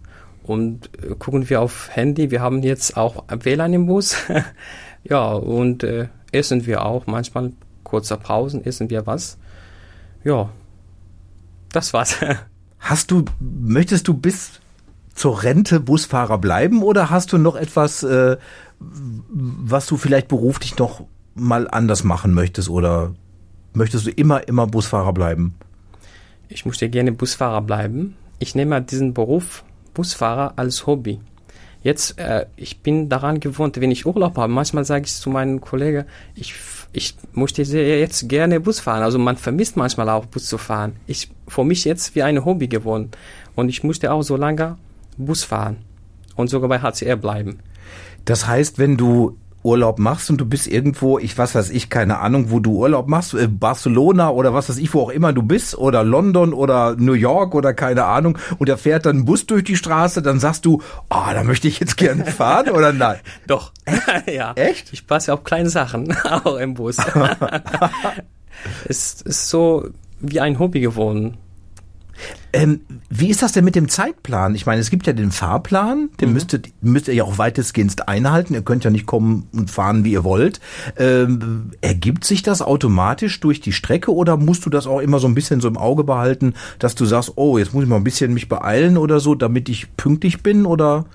und 0.44 0.90
äh, 1.02 1.16
gucken 1.16 1.50
wir 1.50 1.62
auf 1.62 1.90
Handy. 1.92 2.32
Wir 2.32 2.42
haben 2.42 2.64
jetzt 2.64 2.98
auch 2.98 3.24
WLAN 3.30 3.74
im 3.74 3.88
Bus. 3.88 4.16
ja, 5.04 5.32
und 5.32 5.84
äh, 5.84 6.08
essen 6.32 6.66
wir 6.66 6.86
auch. 6.86 7.08
Manchmal 7.08 7.54
kurzer 7.84 8.18
Pausen 8.18 8.64
essen 8.66 8.90
wir 8.90 9.06
was. 9.06 9.38
Ja, 10.24 10.50
das 11.72 11.94
war's. 11.94 12.18
Hast 12.80 13.12
du, 13.12 13.24
möchtest 13.40 14.08
du 14.08 14.14
bis 14.14 14.60
zur 15.16 15.44
Rente 15.44 15.80
Busfahrer 15.80 16.38
bleiben 16.38 16.84
oder 16.84 17.10
hast 17.10 17.32
du 17.32 17.38
noch 17.38 17.56
etwas, 17.56 18.04
äh, 18.04 18.36
was 18.80 19.86
du 19.86 19.96
vielleicht 19.96 20.28
beruflich 20.28 20.78
noch 20.78 21.06
mal 21.34 21.70
anders 21.70 22.04
machen 22.04 22.34
möchtest 22.34 22.68
oder 22.68 23.14
möchtest 23.74 24.08
du 24.08 24.12
immer, 24.12 24.48
immer 24.50 24.68
Busfahrer 24.68 25.14
bleiben? 25.14 25.56
Ich 26.50 26.66
möchte 26.66 26.90
gerne 26.90 27.12
Busfahrer 27.12 27.62
bleiben. 27.62 28.16
Ich 28.40 28.56
nehme 28.56 28.82
diesen 28.82 29.14
Beruf 29.14 29.64
Busfahrer 29.94 30.54
als 30.56 30.88
Hobby. 30.88 31.20
Jetzt, 31.84 32.18
äh, 32.18 32.46
ich 32.56 32.80
bin 32.80 33.10
daran 33.10 33.40
gewohnt, 33.40 33.80
wenn 33.80 33.92
ich 33.92 34.06
Urlaub 34.06 34.38
habe, 34.38 34.52
manchmal 34.52 34.86
sage 34.86 35.06
ich 35.06 35.14
zu 35.14 35.30
meinen 35.30 35.60
Kollegen, 35.60 36.06
ich, 36.34 36.54
ich 36.94 37.16
möchte 37.34 37.62
jetzt 37.62 38.30
gerne 38.30 38.62
Bus 38.62 38.80
fahren. 38.80 39.04
Also 39.04 39.20
man 39.20 39.36
vermisst 39.36 39.76
manchmal 39.76 40.10
auch 40.10 40.26
Bus 40.26 40.46
zu 40.46 40.58
fahren. 40.58 40.94
Ich, 41.08 41.30
für 41.48 41.66
mich 41.66 41.84
jetzt 41.84 42.16
wie 42.16 42.24
ein 42.24 42.46
Hobby 42.46 42.68
geworden. 42.68 43.12
Und 43.56 43.70
ich 43.70 43.84
möchte 43.84 44.14
auch 44.14 44.24
so 44.24 44.38
lange 44.38 44.78
Bus 45.18 45.44
fahren 45.44 45.78
und 46.36 46.50
sogar 46.50 46.70
bei 46.70 46.80
HCR 46.80 47.18
bleiben. 47.18 47.60
Das 48.26 48.48
heißt, 48.48 48.80
wenn 48.80 48.96
du 48.96 49.38
Urlaub 49.64 50.00
machst 50.00 50.30
und 50.30 50.38
du 50.38 50.46
bist 50.46 50.68
irgendwo, 50.68 51.20
ich 51.20 51.38
was 51.38 51.56
weiß 51.56 51.70
ich, 51.70 51.90
keine 51.90 52.20
Ahnung, 52.20 52.52
wo 52.52 52.60
du 52.60 52.78
Urlaub 52.78 53.08
machst, 53.08 53.34
äh, 53.34 53.48
Barcelona 53.48 54.30
oder 54.30 54.54
was 54.54 54.70
weiß 54.70 54.78
ich, 54.78 54.94
wo 54.94 55.02
auch 55.02 55.10
immer 55.10 55.34
du 55.34 55.42
bist, 55.42 55.78
oder 55.78 56.04
London 56.04 56.54
oder 56.54 56.96
New 56.98 57.14
York 57.14 57.56
oder 57.56 57.74
keine 57.74 58.06
Ahnung, 58.06 58.38
und 58.60 58.70
da 58.70 58.78
fährt 58.78 59.06
dann 59.06 59.18
ein 59.18 59.26
Bus 59.26 59.46
durch 59.46 59.64
die 59.64 59.78
Straße, 59.78 60.22
dann 60.22 60.40
sagst 60.40 60.66
du, 60.66 60.82
oh, 61.10 61.34
da 61.34 61.44
möchte 61.44 61.68
ich 61.68 61.80
jetzt 61.80 61.98
gerne 61.98 62.26
fahren 62.26 62.70
oder 62.70 62.94
nein? 62.94 63.20
Doch. 63.48 63.72
ja. 64.32 64.54
Echt? 64.56 64.92
Ich 64.94 65.08
passe 65.08 65.34
auf 65.34 65.44
kleine 65.44 65.70
Sachen, 65.70 66.16
auch 66.30 66.58
im 66.58 66.74
Bus. 66.74 66.98
es 68.88 69.22
ist 69.22 69.50
so 69.50 69.90
wie 70.20 70.40
ein 70.40 70.60
Hobby 70.60 70.80
geworden. 70.80 71.38
Ähm, 72.56 72.82
wie 73.10 73.30
ist 73.30 73.42
das 73.42 73.52
denn 73.52 73.66
mit 73.66 73.76
dem 73.76 73.90
Zeitplan? 73.90 74.54
Ich 74.54 74.68
meine, 74.68 74.80
es 74.80 74.92
gibt 74.92 75.08
ja 75.08 75.14
den 75.14 75.32
Fahrplan, 75.32 76.10
den 76.22 76.30
Mhm. 76.30 76.34
müsstet, 76.36 76.70
müsst 76.82 77.08
ihr 77.08 77.16
ja 77.16 77.24
auch 77.24 77.40
weitestgehend 77.40 78.08
einhalten. 78.08 78.54
Ihr 78.54 78.62
könnt 78.62 78.84
ja 78.84 78.92
nicht 78.92 79.08
kommen 79.08 79.48
und 79.54 79.72
fahren, 79.72 80.04
wie 80.04 80.12
ihr 80.12 80.24
wollt. 80.24 80.60
Ähm, 80.98 81.72
ergibt 81.82 82.26
sich 82.26 82.44
das 82.44 82.62
automatisch 82.62 83.40
durch 83.40 83.60
die 83.60 83.72
Strecke 83.72 84.14
oder 84.14 84.38
musst 84.38 84.66
du 84.68 84.70
das 84.70 84.86
auch 84.86 85.00
immer 85.00 85.20
so 85.20 85.28
ein 85.28 85.34
bisschen 85.34 85.62
so 85.62 85.68
im 85.68 85.78
Auge 85.78 86.04
behalten, 86.04 86.54
dass 86.78 86.94
du 86.94 87.06
sagst, 87.06 87.34
oh, 87.38 87.58
jetzt 87.58 87.74
muss 87.74 87.84
ich 87.84 87.90
mal 87.90 87.96
ein 87.96 88.04
bisschen 88.04 88.34
mich 88.34 88.48
beeilen 88.50 88.98
oder 88.98 89.20
so, 89.20 89.34
damit 89.34 89.68
ich 89.68 89.98
pünktlich 89.98 90.44
bin 90.44 90.68
oder? 90.68 91.06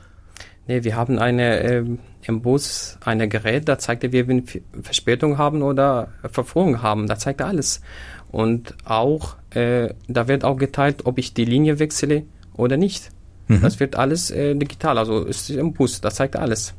Nee, 0.66 0.83
wir 0.85 0.97
haben 0.97 1.18
eine 1.18 1.61
ähm, 1.62 1.99
im 2.23 2.42
Bus 2.42 2.99
ein 3.04 3.30
Gerät, 3.30 3.68
da 3.68 3.78
zeigt 3.78 4.04
er, 4.04 4.12
wir 4.12 4.28
wenn 4.28 4.47
wir 4.47 4.61
Verspätung 4.83 5.38
haben 5.38 5.62
oder 5.62 6.09
Verführung 6.30 6.83
haben. 6.83 7.07
Da 7.07 7.16
zeigt 7.16 7.40
er 7.40 7.47
alles. 7.47 7.80
Und 8.30 8.75
auch, 8.85 9.37
äh, 9.59 9.95
da 10.07 10.29
wird 10.29 10.45
auch 10.45 10.57
geteilt, 10.57 11.07
ob 11.07 11.19
ich 11.19 11.35
die 11.35 11.45
Linie 11.45 11.79
wechsle 11.79 12.25
oder 12.55 12.77
nicht. 12.77 13.11
Das 13.49 13.81
wird 13.81 13.97
alles 13.97 14.31
äh, 14.31 14.55
digital, 14.55 14.99
also 14.99 15.25
ist 15.25 15.49
im 15.49 15.73
Bus, 15.73 16.03
da 16.03 16.11
zeigt 16.11 16.37
alles. 16.37 16.75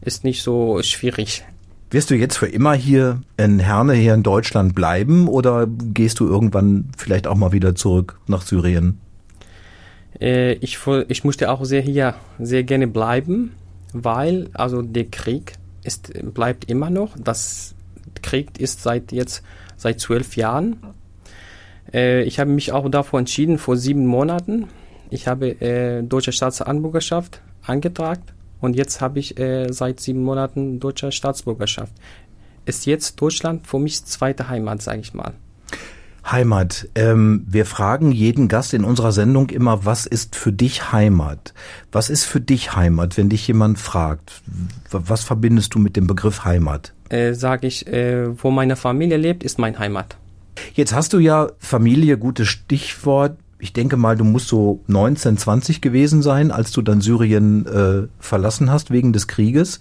Ist 0.00 0.24
nicht 0.24 0.42
so 0.42 0.82
schwierig. 0.82 1.44
Wirst 1.90 2.10
du 2.10 2.16
jetzt 2.16 2.36
für 2.36 2.48
immer 2.48 2.74
hier 2.74 3.20
in 3.36 3.60
Herne, 3.60 3.94
hier 3.94 4.14
in 4.14 4.24
Deutschland 4.24 4.74
bleiben 4.74 5.28
oder 5.28 5.68
gehst 5.68 6.18
du 6.18 6.26
irgendwann 6.26 6.90
vielleicht 6.96 7.28
auch 7.28 7.36
mal 7.36 7.52
wieder 7.52 7.76
zurück 7.76 8.18
nach 8.26 8.42
Syrien? 8.42 8.98
Äh, 10.20 10.54
ich, 10.54 10.78
ich 11.08 11.22
möchte 11.22 11.48
auch 11.48 11.64
sehr 11.64 11.82
hier 11.82 12.14
sehr 12.40 12.64
gerne 12.64 12.88
bleiben, 12.88 13.52
weil 13.92 14.50
also 14.54 14.82
der 14.82 15.04
Krieg 15.04 15.52
ist, 15.84 16.12
bleibt 16.34 16.68
immer 16.68 16.90
noch. 16.90 17.14
Das 17.16 17.76
Krieg 18.22 18.58
ist 18.58 18.82
seit 18.82 19.12
jetzt 19.12 19.44
seit 19.76 20.00
zwölf 20.00 20.34
Jahren. 20.36 20.76
Äh, 21.92 22.22
ich 22.22 22.38
habe 22.40 22.50
mich 22.50 22.72
auch 22.72 22.88
davor 22.88 23.18
entschieden 23.18 23.58
vor 23.58 23.76
sieben 23.76 24.06
Monaten. 24.06 24.68
Ich 25.10 25.28
habe 25.28 25.60
äh, 25.60 26.02
deutsche 26.02 26.32
Staatsangehörigkeit 26.32 27.40
angetragen 27.62 28.22
und 28.60 28.76
jetzt 28.76 29.00
habe 29.00 29.18
ich 29.18 29.38
äh, 29.38 29.72
seit 29.72 30.00
sieben 30.00 30.22
Monaten 30.22 30.80
deutsche 30.80 31.12
Staatsbürgerschaft. 31.12 31.92
Ist 32.66 32.86
jetzt 32.86 33.20
Deutschland 33.20 33.66
für 33.66 33.78
mich 33.78 34.04
zweite 34.04 34.48
Heimat, 34.48 34.82
sage 34.82 35.00
ich 35.00 35.12
mal. 35.14 35.34
Heimat. 36.30 36.88
Ähm, 36.94 37.44
wir 37.46 37.66
fragen 37.66 38.10
jeden 38.10 38.48
Gast 38.48 38.72
in 38.72 38.84
unserer 38.84 39.12
Sendung 39.12 39.50
immer, 39.50 39.84
was 39.84 40.06
ist 40.06 40.36
für 40.36 40.52
dich 40.52 40.90
Heimat? 40.92 41.52
Was 41.92 42.08
ist 42.08 42.24
für 42.24 42.40
dich 42.40 42.74
Heimat, 42.74 43.18
wenn 43.18 43.28
dich 43.28 43.46
jemand 43.46 43.78
fragt? 43.78 44.42
Was 44.90 45.22
verbindest 45.22 45.74
du 45.74 45.78
mit 45.78 45.96
dem 45.96 46.06
Begriff 46.06 46.44
Heimat? 46.44 46.94
Äh, 47.10 47.34
sage 47.34 47.66
ich, 47.66 47.86
äh, 47.86 48.42
wo 48.42 48.50
meine 48.50 48.76
Familie 48.76 49.18
lebt, 49.18 49.44
ist 49.44 49.58
mein 49.58 49.78
Heimat. 49.78 50.16
Jetzt 50.74 50.92
hast 50.92 51.12
du 51.12 51.20
ja 51.20 51.50
Familie, 51.60 52.18
gutes 52.18 52.48
Stichwort. 52.48 53.38
Ich 53.60 53.72
denke 53.72 53.96
mal, 53.96 54.16
du 54.16 54.24
musst 54.24 54.48
so 54.48 54.80
19, 54.88 55.38
20 55.38 55.80
gewesen 55.80 56.20
sein, 56.20 56.50
als 56.50 56.72
du 56.72 56.82
dann 56.82 57.00
Syrien 57.00 57.64
äh, 57.64 58.08
verlassen 58.18 58.72
hast 58.72 58.90
wegen 58.90 59.12
des 59.12 59.28
Krieges. 59.28 59.78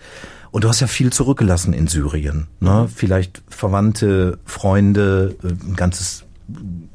Und 0.51 0.63
du 0.63 0.69
hast 0.69 0.81
ja 0.81 0.87
viel 0.87 1.11
zurückgelassen 1.11 1.73
in 1.73 1.87
Syrien. 1.87 2.45
Ne? 2.59 2.87
Vielleicht 2.93 3.41
Verwandte, 3.49 4.37
Freunde, 4.45 5.35
äh, 5.43 5.47
ein 5.47 5.75
ganzes, 5.75 6.25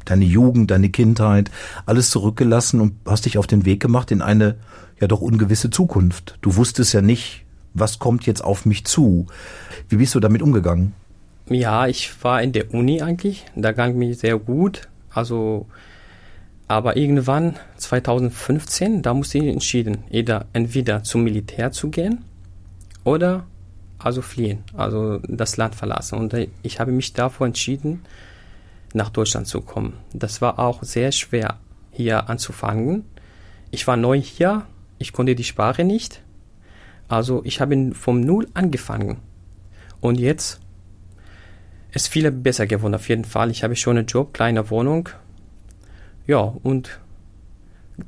deine 0.05 0.25
Jugend, 0.25 0.71
deine 0.71 0.91
Kindheit, 0.91 1.51
alles 1.85 2.11
zurückgelassen 2.11 2.81
und 2.81 2.95
hast 3.05 3.27
dich 3.27 3.37
auf 3.37 3.49
den 3.49 3.65
Weg 3.65 3.81
gemacht 3.81 4.13
in 4.13 4.23
eine 4.23 4.55
ja 5.01 5.09
doch 5.09 5.21
ungewisse 5.21 5.71
Zukunft. 5.71 6.39
Du 6.41 6.55
wusstest 6.55 6.93
ja 6.93 7.03
nicht, 7.03 7.45
was 7.75 7.99
kommt 7.99 8.27
jetzt 8.27 8.45
auf 8.45 8.65
mich 8.65 8.85
zu. 8.85 9.27
Wie 9.89 9.97
bist 9.97 10.15
du 10.15 10.21
damit 10.21 10.41
umgegangen? 10.41 10.95
Ja, 11.51 11.87
ich 11.87 12.13
war 12.23 12.43
in 12.43 12.53
der 12.53 12.75
Uni 12.75 13.01
eigentlich. 13.01 13.47
Da 13.57 13.73
ging 13.73 13.97
mir 13.97 14.15
sehr 14.15 14.39
gut. 14.39 14.89
Also, 15.11 15.67
aber 16.67 16.97
irgendwann 16.97 17.57
2015, 17.79 19.03
da 19.03 19.15
musste 19.15 19.39
ich 19.39 19.45
entschieden, 19.45 20.05
entweder, 20.11 20.47
entweder 20.53 21.03
zum 21.03 21.25
Militär 21.25 21.73
zu 21.73 21.89
gehen 21.91 22.25
oder 23.05 23.47
also 23.99 24.23
fliehen, 24.23 24.63
also 24.75 25.19
das 25.27 25.57
Land 25.57 25.75
verlassen. 25.75 26.19
Und 26.19 26.35
äh, 26.35 26.49
ich 26.63 26.79
habe 26.79 26.93
mich 26.93 27.15
davor 27.15 27.47
entschieden, 27.47 28.03
nach 28.95 29.11
Deutschland 29.11 29.47
zu 29.47 29.61
kommen. 29.61 29.95
Das 30.13 30.41
war 30.41 30.59
auch 30.59 30.83
sehr 30.83 31.13
schwer, 31.13 31.59
hier 31.91 32.29
anzufangen. 32.29 33.05
Ich 33.71 33.87
war 33.87 33.97
neu 33.97 34.21
hier, 34.21 34.67
ich 34.99 35.13
konnte 35.13 35.35
die 35.35 35.45
Sprache 35.45 35.85
nicht. 35.85 36.23
Also 37.09 37.43
ich 37.45 37.61
habe 37.61 37.93
vom 37.95 38.21
Null 38.21 38.49
angefangen. 38.55 39.19
Und 40.01 40.21
jetzt 40.21 40.61
ist 41.99 42.09
viel 42.09 42.31
besser 42.31 42.69
geworden, 42.69 42.95
auf 42.95 43.09
jeden 43.09 43.25
Fall. 43.25 43.51
Ich 43.51 43.65
habe 43.65 43.75
schon 43.75 43.99
einen 43.99 44.07
Job, 44.07 44.33
kleine 44.33 44.71
Wohnung. 44.71 45.09
Ja, 46.29 46.55
und 46.63 47.01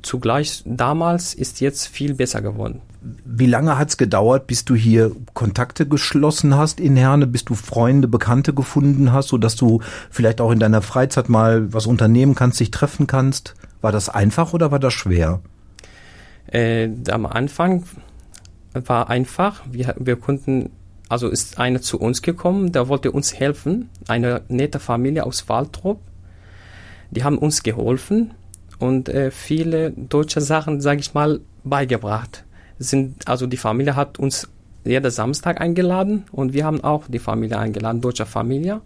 zugleich 0.01 0.63
damals 0.65 1.33
ist 1.33 1.59
jetzt 1.59 1.87
viel 1.87 2.13
besser 2.13 2.41
geworden. 2.41 2.81
Wie 3.25 3.47
lange 3.47 3.77
hat's 3.77 3.97
gedauert, 3.97 4.47
bis 4.47 4.63
du 4.63 4.75
hier 4.75 5.11
Kontakte 5.33 5.85
geschlossen 5.85 6.55
hast 6.55 6.79
in 6.79 6.95
Herne, 6.95 7.27
bis 7.27 7.43
du 7.43 7.53
Freunde, 7.53 8.07
Bekannte 8.07 8.53
gefunden 8.53 9.11
hast, 9.11 9.27
so 9.27 9.37
dass 9.37 9.57
du 9.57 9.81
vielleicht 10.09 10.39
auch 10.39 10.51
in 10.51 10.59
deiner 10.59 10.81
Freizeit 10.81 11.27
mal 11.27 11.73
was 11.73 11.85
unternehmen 11.85 12.33
kannst, 12.33 12.61
dich 12.61 12.71
treffen 12.71 13.07
kannst? 13.07 13.55
War 13.81 13.91
das 13.91 14.07
einfach 14.07 14.53
oder 14.53 14.71
war 14.71 14.79
das 14.79 14.93
schwer? 14.93 15.41
Äh, 16.47 16.89
am 17.09 17.25
Anfang 17.25 17.83
war 18.73 19.09
einfach, 19.09 19.63
wir, 19.69 19.95
wir 19.99 20.15
konnten, 20.15 20.69
also 21.11 21.27
ist 21.27 21.59
einer 21.59 21.81
zu 21.81 21.99
uns 21.99 22.21
gekommen, 22.21 22.71
der 22.71 22.87
wollte 22.87 23.11
uns 23.11 23.37
helfen, 23.37 23.89
eine 24.07 24.43
nette 24.47 24.79
Familie 24.79 25.25
aus 25.25 25.49
Waldrop. 25.49 25.99
Die 27.09 27.25
haben 27.25 27.37
uns 27.37 27.63
geholfen 27.63 28.33
und 28.79 29.09
äh, 29.09 29.29
viele 29.29 29.91
deutsche 29.91 30.39
Sachen, 30.39 30.79
sage 30.79 31.01
ich 31.01 31.13
mal, 31.13 31.41
beigebracht. 31.65 32.45
Sind, 32.79 33.27
also 33.27 33.45
die 33.45 33.57
Familie 33.57 33.97
hat 33.97 34.19
uns 34.19 34.47
jeden 34.85 35.11
Samstag 35.11 35.59
eingeladen 35.59 36.23
und 36.31 36.53
wir 36.53 36.63
haben 36.63 36.81
auch 36.81 37.03
die 37.09 37.19
Familie 37.19 37.59
eingeladen, 37.59 37.99
deutsche 37.99 38.25
Familie. 38.25 38.79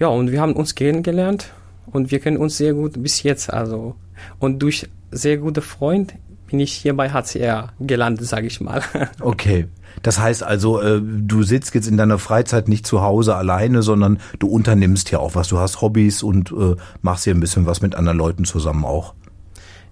Ja, 0.00 0.08
und 0.08 0.32
wir 0.32 0.40
haben 0.40 0.54
uns 0.54 0.74
kennengelernt 0.74 1.52
und 1.86 2.10
wir 2.10 2.18
kennen 2.18 2.38
uns 2.38 2.56
sehr 2.56 2.74
gut 2.74 3.00
bis 3.00 3.22
jetzt. 3.22 3.52
Also 3.52 3.94
und 4.40 4.58
durch 4.58 4.88
sehr 5.12 5.36
gute 5.36 5.62
Freund 5.62 6.14
bin 6.46 6.60
ich 6.60 6.72
hier 6.72 6.96
bei 6.96 7.10
HCR 7.10 7.72
gelandet, 7.80 8.26
sage 8.26 8.46
ich 8.46 8.60
mal. 8.60 8.82
Okay. 9.20 9.66
Das 10.02 10.20
heißt 10.20 10.42
also, 10.42 10.80
äh, 10.80 11.00
du 11.02 11.42
sitzt 11.42 11.74
jetzt 11.74 11.88
in 11.88 11.96
deiner 11.96 12.18
Freizeit 12.18 12.68
nicht 12.68 12.86
zu 12.86 13.00
Hause 13.00 13.34
alleine, 13.34 13.82
sondern 13.82 14.18
du 14.38 14.46
unternimmst 14.46 15.08
hier 15.08 15.20
auch 15.20 15.34
was. 15.34 15.48
Du 15.48 15.58
hast 15.58 15.80
Hobbys 15.80 16.22
und 16.22 16.52
äh, 16.52 16.76
machst 17.00 17.24
hier 17.24 17.34
ein 17.34 17.40
bisschen 17.40 17.64
was 17.66 17.80
mit 17.80 17.94
anderen 17.94 18.18
Leuten 18.18 18.44
zusammen 18.44 18.84
auch. 18.84 19.14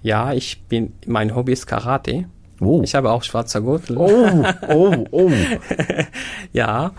ja, 0.02 0.34
ich 0.34 0.62
bin, 0.64 0.92
mein 1.06 1.34
Hobby 1.34 1.52
ist 1.52 1.66
Karate. 1.66 2.26
Oh. 2.60 2.82
Ich 2.84 2.94
habe 2.94 3.10
auch 3.10 3.22
schwarzer 3.22 3.62
Gürtel. 3.62 3.96
Oh, 3.96 4.44
oh, 4.68 5.04
oh. 5.10 5.30
Ja, 6.52 6.92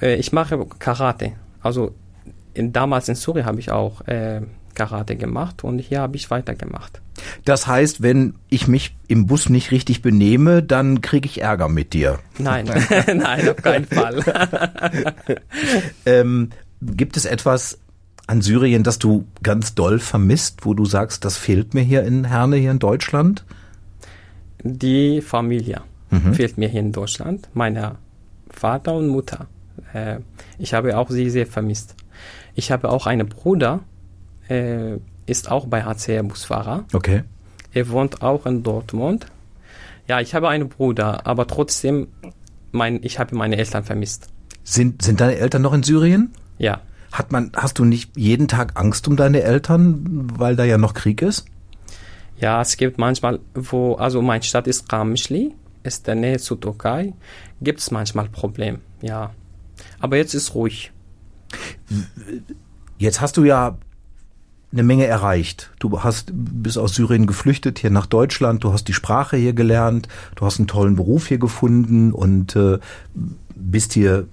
äh, 0.00 0.16
ich 0.16 0.32
mache 0.32 0.66
Karate. 0.78 1.32
Also 1.62 1.94
in, 2.54 2.72
damals 2.72 3.08
in 3.08 3.14
Syrien 3.14 3.46
habe 3.46 3.60
ich 3.60 3.70
auch 3.70 4.02
Karate 4.74 5.16
gemacht 5.16 5.64
und 5.64 5.78
hier 5.78 6.00
habe 6.00 6.16
ich 6.16 6.30
weitergemacht. 6.30 7.00
Das 7.44 7.66
heißt, 7.66 8.02
wenn 8.02 8.34
ich 8.48 8.68
mich 8.68 8.96
im 9.08 9.26
Bus 9.26 9.48
nicht 9.48 9.70
richtig 9.70 10.02
benehme, 10.02 10.62
dann 10.62 11.00
kriege 11.00 11.26
ich 11.26 11.40
Ärger 11.40 11.68
mit 11.68 11.92
dir. 11.92 12.18
Nein, 12.38 12.66
nein, 13.06 13.48
auf 13.48 13.56
keinen 13.56 13.86
Fall. 13.86 14.22
Ähm, 16.04 16.50
gibt 16.80 17.16
es 17.16 17.24
etwas 17.24 17.78
an 18.26 18.42
Syrien, 18.42 18.82
das 18.82 18.98
du 18.98 19.26
ganz 19.42 19.74
doll 19.74 19.98
vermisst, 19.98 20.64
wo 20.66 20.74
du 20.74 20.84
sagst, 20.84 21.24
das 21.24 21.36
fehlt 21.36 21.74
mir 21.74 21.82
hier 21.82 22.02
in 22.02 22.24
Herne, 22.24 22.56
hier 22.56 22.70
in 22.70 22.78
Deutschland? 22.78 23.44
Die 24.62 25.20
Familie 25.20 25.82
fehlt 26.32 26.58
mir 26.58 26.68
hier 26.68 26.80
in 26.80 26.92
Deutschland. 26.92 27.48
Meine 27.54 27.96
Vater 28.50 28.94
und 28.94 29.08
Mutter. 29.08 29.46
Äh, 29.92 30.18
ich 30.58 30.74
habe 30.74 30.96
auch 30.98 31.10
sie 31.10 31.30
sehr 31.30 31.46
vermisst. 31.46 31.94
Ich 32.54 32.70
habe 32.70 32.90
auch 32.90 33.06
einen 33.06 33.28
Bruder, 33.28 33.80
äh, 34.52 34.98
ist 35.26 35.50
auch 35.50 35.66
bei 35.66 35.82
HCR 35.84 36.22
Busfahrer. 36.22 36.84
Okay. 36.92 37.24
Er 37.72 37.88
wohnt 37.88 38.22
auch 38.22 38.46
in 38.46 38.62
Dortmund. 38.62 39.26
Ja, 40.08 40.20
ich 40.20 40.34
habe 40.34 40.48
einen 40.48 40.68
Bruder, 40.68 41.26
aber 41.26 41.46
trotzdem, 41.46 42.08
mein, 42.70 43.00
ich 43.02 43.18
habe 43.18 43.34
meine 43.34 43.56
Eltern 43.56 43.84
vermisst. 43.84 44.28
Sind, 44.64 45.02
sind 45.02 45.20
deine 45.20 45.36
Eltern 45.36 45.62
noch 45.62 45.72
in 45.72 45.82
Syrien? 45.82 46.32
Ja. 46.58 46.80
Hat 47.12 47.32
man, 47.32 47.52
hast 47.54 47.78
du 47.78 47.84
nicht 47.84 48.16
jeden 48.16 48.48
Tag 48.48 48.72
Angst 48.78 49.06
um 49.08 49.16
deine 49.16 49.42
Eltern, 49.42 50.28
weil 50.38 50.56
da 50.56 50.64
ja 50.64 50.78
noch 50.78 50.94
Krieg 50.94 51.22
ist? 51.22 51.46
Ja, 52.38 52.60
es 52.60 52.76
gibt 52.76 52.98
manchmal, 52.98 53.40
wo, 53.54 53.94
also 53.94 54.20
meine 54.22 54.42
Stadt 54.42 54.66
ist 54.66 54.88
Kamishli, 54.88 55.54
ist 55.82 56.06
der 56.06 56.14
Nähe 56.14 56.38
zur 56.38 56.60
Türkei, 56.60 57.12
gibt 57.60 57.80
es 57.80 57.90
manchmal 57.90 58.28
Probleme, 58.28 58.80
ja. 59.00 59.30
Aber 60.00 60.16
jetzt 60.16 60.34
ist 60.34 60.54
ruhig. 60.54 60.92
Jetzt 62.98 63.20
hast 63.20 63.36
du 63.36 63.44
ja 63.44 63.78
eine 64.72 64.82
Menge 64.82 65.06
erreicht. 65.06 65.70
Du 65.78 66.02
hast 66.02 66.32
bist 66.34 66.78
aus 66.78 66.94
Syrien 66.94 67.26
geflüchtet 67.26 67.78
hier 67.78 67.90
nach 67.90 68.06
Deutschland. 68.06 68.64
Du 68.64 68.72
hast 68.72 68.88
die 68.88 68.94
Sprache 68.94 69.36
hier 69.36 69.52
gelernt. 69.52 70.08
Du 70.34 70.46
hast 70.46 70.58
einen 70.58 70.68
tollen 70.68 70.96
Beruf 70.96 71.26
hier 71.26 71.38
gefunden 71.38 72.12
und 72.12 72.56
äh, 72.56 72.78
bist 73.54 73.92
hier 73.92 74.26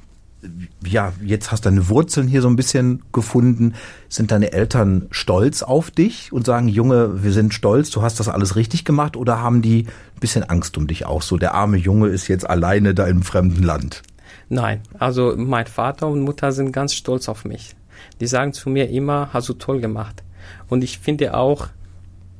ja 0.86 1.12
jetzt 1.21 1.52
hast 1.52 1.65
deine 1.65 1.89
Wurzeln 1.89 2.28
hier 2.28 2.41
so 2.41 2.47
ein 2.47 2.56
bisschen 2.56 3.04
gefunden. 3.12 3.73
Sind 4.08 4.32
deine 4.32 4.54
Eltern 4.54 5.08
stolz 5.12 5.62
auf 5.63 5.91
dich 5.91 6.32
und 6.32 6.45
sagen, 6.45 6.67
Junge, 6.67 7.23
wir 7.23 7.34
sind 7.34 7.54
stolz, 7.54 7.89
du 7.89 8.02
hast 8.02 8.19
das 8.19 8.30
alles 8.30 8.56
richtig 8.56 8.86
gemacht 8.86 9.17
oder 9.17 9.41
haben 9.41 9.62
die 9.62 9.84
ein 9.84 10.19
bisschen 10.19 10.43
Angst 10.43 10.78
um 10.78 10.88
dich 10.88 11.06
auch? 11.06 11.21
So 11.21 11.38
der 11.38 11.54
arme 11.54 11.78
Junge 11.78 12.08
ist 12.08 12.28
jetzt 12.28 12.49
alleine 12.49 12.93
da 12.93 13.06
im 13.08 13.23
fremden 13.23 13.63
Land. 13.63 14.04
Nein, 14.47 14.82
also 14.97 15.36
mein 15.38 15.67
Vater 15.67 16.08
und 16.08 16.21
Mutter 16.21 16.52
sind 16.52 16.71
ganz 16.71 16.93
stolz 16.93 17.28
auf 17.28 17.45
mich. 17.45 17.75
Die 18.21 18.28
sagen 18.28 18.54
zu 18.54 18.69
mir 18.69 18.89
immer, 18.89 19.30
hast 19.34 19.49
du 19.49 19.54
toll 19.54 19.82
gemacht. 19.82 20.23
Und 20.67 20.84
ich 20.84 20.99
finde 20.99 21.36
auch, 21.36 21.67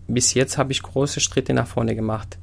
bis 0.08 0.34
jetzt 0.34 0.58
habe 0.58 0.72
ich 0.72 0.82
große 0.82 1.20
Schritte 1.20 1.54
nach 1.54 1.68
vorne 1.68 1.96
gemacht. 1.96 2.38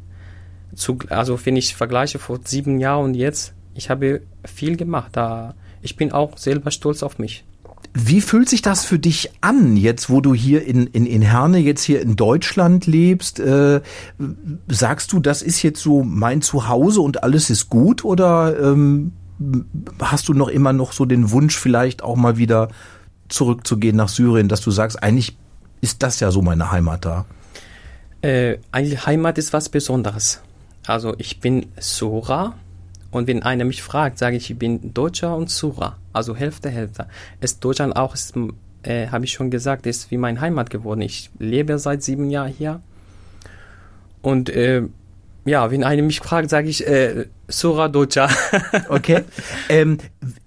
Zu, 0.74 0.98
also 1.08 1.38
wenn 1.44 1.56
ich 1.56 1.74
vergleiche 1.74 2.18
vor 2.18 2.40
sieben 2.44 2.80
Jahren 2.80 3.06
und 3.06 3.14
jetzt, 3.14 3.54
ich 3.74 3.90
habe 3.90 4.22
viel 4.44 4.76
gemacht. 4.76 5.10
Da, 5.12 5.54
ich 5.82 5.96
bin 5.96 6.12
auch 6.12 6.38
selber 6.38 6.70
stolz 6.70 7.02
auf 7.02 7.18
mich. 7.18 7.44
Wie 7.94 8.20
fühlt 8.20 8.48
sich 8.48 8.60
das 8.60 8.84
für 8.84 8.98
dich 8.98 9.30
an, 9.40 9.76
jetzt 9.76 10.10
wo 10.10 10.20
du 10.20 10.34
hier 10.34 10.66
in, 10.66 10.86
in, 10.88 11.06
in 11.06 11.22
Herne, 11.22 11.58
jetzt 11.58 11.82
hier 11.82 12.02
in 12.02 12.16
Deutschland 12.16 12.86
lebst? 12.86 13.40
Äh, 13.40 13.80
sagst 14.68 15.12
du, 15.12 15.20
das 15.20 15.40
ist 15.42 15.62
jetzt 15.62 15.80
so 15.80 16.02
mein 16.02 16.42
Zuhause 16.42 17.00
und 17.00 17.22
alles 17.22 17.48
ist 17.48 17.70
gut? 17.70 18.04
Oder 18.04 18.58
ähm, 18.60 19.12
hast 20.00 20.28
du 20.28 20.34
noch 20.34 20.48
immer 20.48 20.72
noch 20.72 20.92
so 20.92 21.06
den 21.06 21.30
Wunsch, 21.30 21.56
vielleicht 21.56 22.02
auch 22.02 22.16
mal 22.16 22.36
wieder 22.36 22.68
zurückzugehen 23.28 23.96
nach 23.96 24.08
Syrien, 24.08 24.48
dass 24.48 24.60
du 24.60 24.70
sagst, 24.70 25.02
eigentlich 25.02 25.36
ist 25.80 26.02
das 26.02 26.20
ja 26.20 26.30
so 26.30 26.42
meine 26.42 26.70
Heimat 26.70 27.04
da? 27.04 27.24
Äh, 28.22 28.58
Heimat 28.74 29.38
ist 29.38 29.52
was 29.52 29.68
Besonderes. 29.68 30.40
Also 30.86 31.14
ich 31.18 31.40
bin 31.40 31.66
Sura 31.78 32.54
und 33.10 33.26
wenn 33.26 33.42
einer 33.42 33.64
mich 33.64 33.82
fragt, 33.82 34.18
sage 34.18 34.36
ich, 34.36 34.50
ich 34.50 34.58
bin 34.58 34.94
Deutscher 34.94 35.36
und 35.36 35.50
Sura, 35.50 35.96
also 36.12 36.34
Hälfte, 36.36 36.70
Hälfte. 36.70 37.06
Ist 37.40 37.64
Deutschland 37.64 37.96
auch, 37.96 38.16
äh, 38.82 39.08
habe 39.08 39.24
ich 39.24 39.32
schon 39.32 39.50
gesagt, 39.50 39.86
ist 39.86 40.10
wie 40.10 40.16
meine 40.16 40.40
Heimat 40.40 40.70
geworden. 40.70 41.02
Ich 41.02 41.30
lebe 41.38 41.78
seit 41.78 42.02
sieben 42.02 42.30
Jahren 42.30 42.52
hier 42.52 42.80
und 44.22 44.48
äh, 44.50 44.82
ja, 45.44 45.70
wenn 45.70 45.84
einer 45.84 46.02
mich 46.02 46.18
fragt, 46.18 46.50
sage 46.50 46.68
ich 46.68 46.86
äh, 46.86 47.26
Sura 47.48 47.88
Docha. 47.88 48.28
okay. 48.88 49.22
Ähm, 49.68 49.98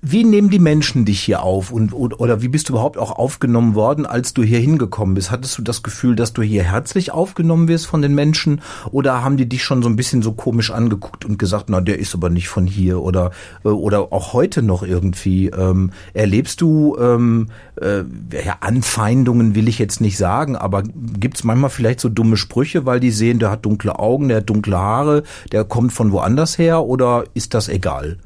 wie 0.01 0.23
nehmen 0.23 0.49
die 0.49 0.59
Menschen 0.59 1.05
dich 1.05 1.21
hier 1.21 1.43
auf 1.43 1.71
und, 1.71 1.93
oder 1.93 2.41
wie 2.41 2.47
bist 2.47 2.69
du 2.69 2.73
überhaupt 2.73 2.97
auch 2.97 3.11
aufgenommen 3.11 3.75
worden, 3.75 4.05
als 4.05 4.33
du 4.33 4.43
hier 4.43 4.59
hingekommen 4.59 5.15
bist? 5.15 5.31
Hattest 5.31 5.57
du 5.57 5.61
das 5.61 5.83
Gefühl, 5.83 6.15
dass 6.15 6.33
du 6.33 6.41
hier 6.41 6.63
herzlich 6.63 7.11
aufgenommen 7.11 7.67
wirst 7.67 7.87
von 7.87 8.01
den 8.01 8.15
Menschen 8.15 8.61
oder 8.91 9.23
haben 9.23 9.37
die 9.37 9.47
dich 9.47 9.63
schon 9.63 9.81
so 9.81 9.89
ein 9.89 9.95
bisschen 9.95 10.21
so 10.21 10.33
komisch 10.33 10.71
angeguckt 10.71 11.25
und 11.25 11.39
gesagt, 11.39 11.65
na, 11.69 11.81
der 11.81 11.99
ist 11.99 12.13
aber 12.13 12.29
nicht 12.29 12.49
von 12.49 12.67
hier 12.67 13.01
oder 13.01 13.31
äh, 13.63 13.69
oder 13.69 14.11
auch 14.11 14.33
heute 14.33 14.61
noch 14.61 14.83
irgendwie 14.83 15.47
ähm, 15.47 15.91
erlebst 16.13 16.61
du 16.61 16.97
ähm, 16.99 17.47
äh, 17.81 18.03
ja, 18.45 18.57
Anfeindungen 18.59 19.55
will 19.55 19.67
ich 19.67 19.79
jetzt 19.79 20.01
nicht 20.01 20.17
sagen, 20.17 20.55
aber 20.55 20.83
gibt's 20.83 21.43
manchmal 21.43 21.69
vielleicht 21.69 21.99
so 21.99 22.09
dumme 22.09 22.37
Sprüche, 22.37 22.85
weil 22.85 22.99
die 22.99 23.11
sehen, 23.11 23.39
der 23.39 23.51
hat 23.51 23.65
dunkle 23.65 23.97
Augen, 23.99 24.27
der 24.27 24.37
hat 24.37 24.49
dunkle 24.49 24.77
Haare, 24.77 25.23
der 25.51 25.63
kommt 25.63 25.93
von 25.93 26.11
woanders 26.11 26.57
her 26.57 26.85
oder 26.89 27.25
ist 27.35 27.53
das 27.53 27.69
egal? 27.69 28.17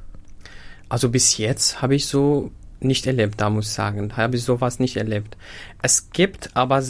Also 0.88 1.10
bis 1.10 1.38
jetzt 1.38 1.82
habe 1.82 1.96
ich 1.96 2.08
so 2.08 2.50
nicht 2.80 3.06
erlebt, 3.06 3.42
da 3.42 3.50
muss 3.50 3.68
ich 3.68 3.74
sagen. 3.74 4.16
Habe 4.16 4.38
ich 4.38 4.44
sowas 4.46 4.80
nicht 4.80 4.96
erlebt. 4.96 5.36
Es 5.82 6.12
gibt 6.12 6.52
aber 6.54 6.82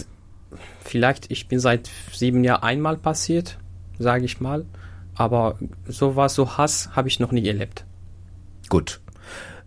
vielleicht, 0.83 1.31
ich 1.31 1.47
bin 1.47 1.59
seit 1.59 1.89
sieben 2.11 2.43
Jahren 2.43 2.61
einmal 2.61 2.97
passiert, 2.97 3.57
sage 3.97 4.25
ich 4.25 4.39
mal. 4.39 4.65
Aber 5.15 5.57
sowas, 5.87 6.35
so 6.35 6.57
Hass 6.57 6.91
habe 6.95 7.07
ich 7.07 7.19
noch 7.19 7.31
nie 7.31 7.47
erlebt. 7.47 7.85
Gut. 8.69 9.01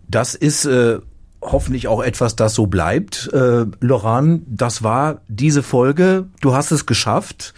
Das 0.07 0.33
ist 0.33 0.63
äh, 0.63 0.99
hoffentlich 1.41 1.89
auch 1.89 2.01
etwas, 2.01 2.37
das 2.37 2.53
so 2.53 2.67
bleibt. 2.67 3.29
Äh, 3.33 3.65
Loran, 3.81 4.43
das 4.47 4.81
war 4.81 5.19
diese 5.27 5.61
Folge. 5.61 6.27
Du 6.39 6.53
hast 6.53 6.71
es 6.71 6.85
geschafft. 6.85 7.53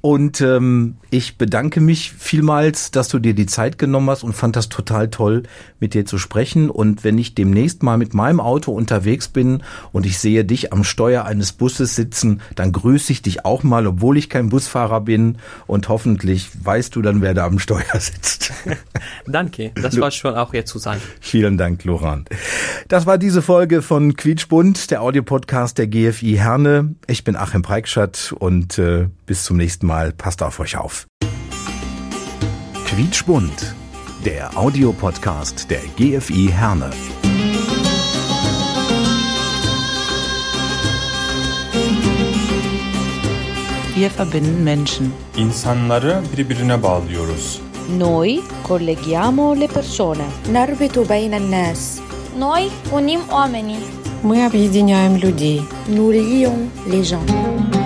Und 0.00 0.40
ähm, 0.40 0.96
ich 1.10 1.38
bedanke 1.38 1.80
mich 1.80 2.12
vielmals, 2.12 2.92
dass 2.92 3.08
du 3.08 3.18
dir 3.18 3.34
die 3.34 3.46
Zeit 3.46 3.78
genommen 3.78 4.08
hast 4.10 4.22
und 4.22 4.32
fand 4.32 4.54
das 4.54 4.68
total 4.68 5.08
toll, 5.08 5.42
mit 5.80 5.94
dir 5.94 6.06
zu 6.06 6.18
sprechen. 6.18 6.70
Und 6.70 7.02
wenn 7.02 7.18
ich 7.18 7.34
demnächst 7.34 7.82
mal 7.82 7.98
mit 7.98 8.14
meinem 8.14 8.38
Auto 8.38 8.72
unterwegs 8.72 9.26
bin 9.26 9.62
und 9.92 10.06
ich 10.06 10.18
sehe 10.18 10.44
dich 10.44 10.72
am 10.72 10.84
Steuer 10.84 11.24
eines 11.24 11.52
Busses 11.52 11.96
sitzen, 11.96 12.40
dann 12.54 12.70
grüße 12.70 13.10
ich 13.12 13.22
dich 13.22 13.44
auch 13.44 13.64
mal, 13.64 13.86
obwohl 13.88 14.16
ich 14.16 14.30
kein 14.30 14.50
Busfahrer 14.50 15.00
bin. 15.00 15.38
Und 15.66 15.88
hoffentlich 15.88 16.50
weißt 16.62 16.94
du 16.94 17.02
dann, 17.02 17.20
wer 17.20 17.34
da 17.34 17.46
am 17.46 17.58
Steuer 17.58 17.98
sitzt. 17.98 18.52
Danke, 19.26 19.72
das 19.74 20.00
war 20.00 20.12
schon 20.12 20.34
auch 20.36 20.54
jetzt 20.54 20.70
zu 20.70 20.78
sein. 20.78 21.00
Vielen 21.20 21.58
Dank, 21.58 21.82
Loran. 21.84 22.24
Das 22.87 23.05
war 23.05 23.17
diese 23.17 23.41
Folge 23.41 23.81
von 23.81 24.15
Quietschbund, 24.15 24.91
der 24.91 25.01
Audiopodcast 25.01 25.77
der 25.77 25.87
GFI 25.87 26.35
Herne. 26.37 26.95
Ich 27.07 27.23
bin 27.23 27.35
Achim 27.35 27.61
Preikschat 27.61 28.33
und 28.37 28.77
äh, 28.77 29.07
bis 29.25 29.43
zum 29.43 29.57
nächsten 29.57 29.87
Mal. 29.87 30.11
Passt 30.11 30.43
auf 30.43 30.59
euch 30.59 30.77
auf. 30.77 31.07
Quietschbund, 32.85 33.75
der 34.25 34.57
Audiopodcast 34.57 35.69
der 35.69 35.81
GFI 35.97 36.49
Herne. 36.51 36.91
Wir 43.95 44.09
verbinden 44.09 44.63
Menschen. 44.63 45.13
İnsanları 45.37 46.21
birbirine 46.37 46.83
bağlıyoruz. 46.83 47.61
Noi 47.97 48.41
colleghiamo 48.67 49.55
le 49.59 49.67
persone. 49.67 50.25
نربط 50.53 50.99
بين 51.11 51.33
الناس 51.33 52.01
Noi 52.38 52.70
unim 52.92 53.20
oamenii. 53.30 53.82
Мы 54.22 54.44
объединяем 54.46 55.16
людей. 55.16 55.60
nous 55.88 56.12
lions 56.12 56.68
les 56.86 57.02
gens 57.02 57.77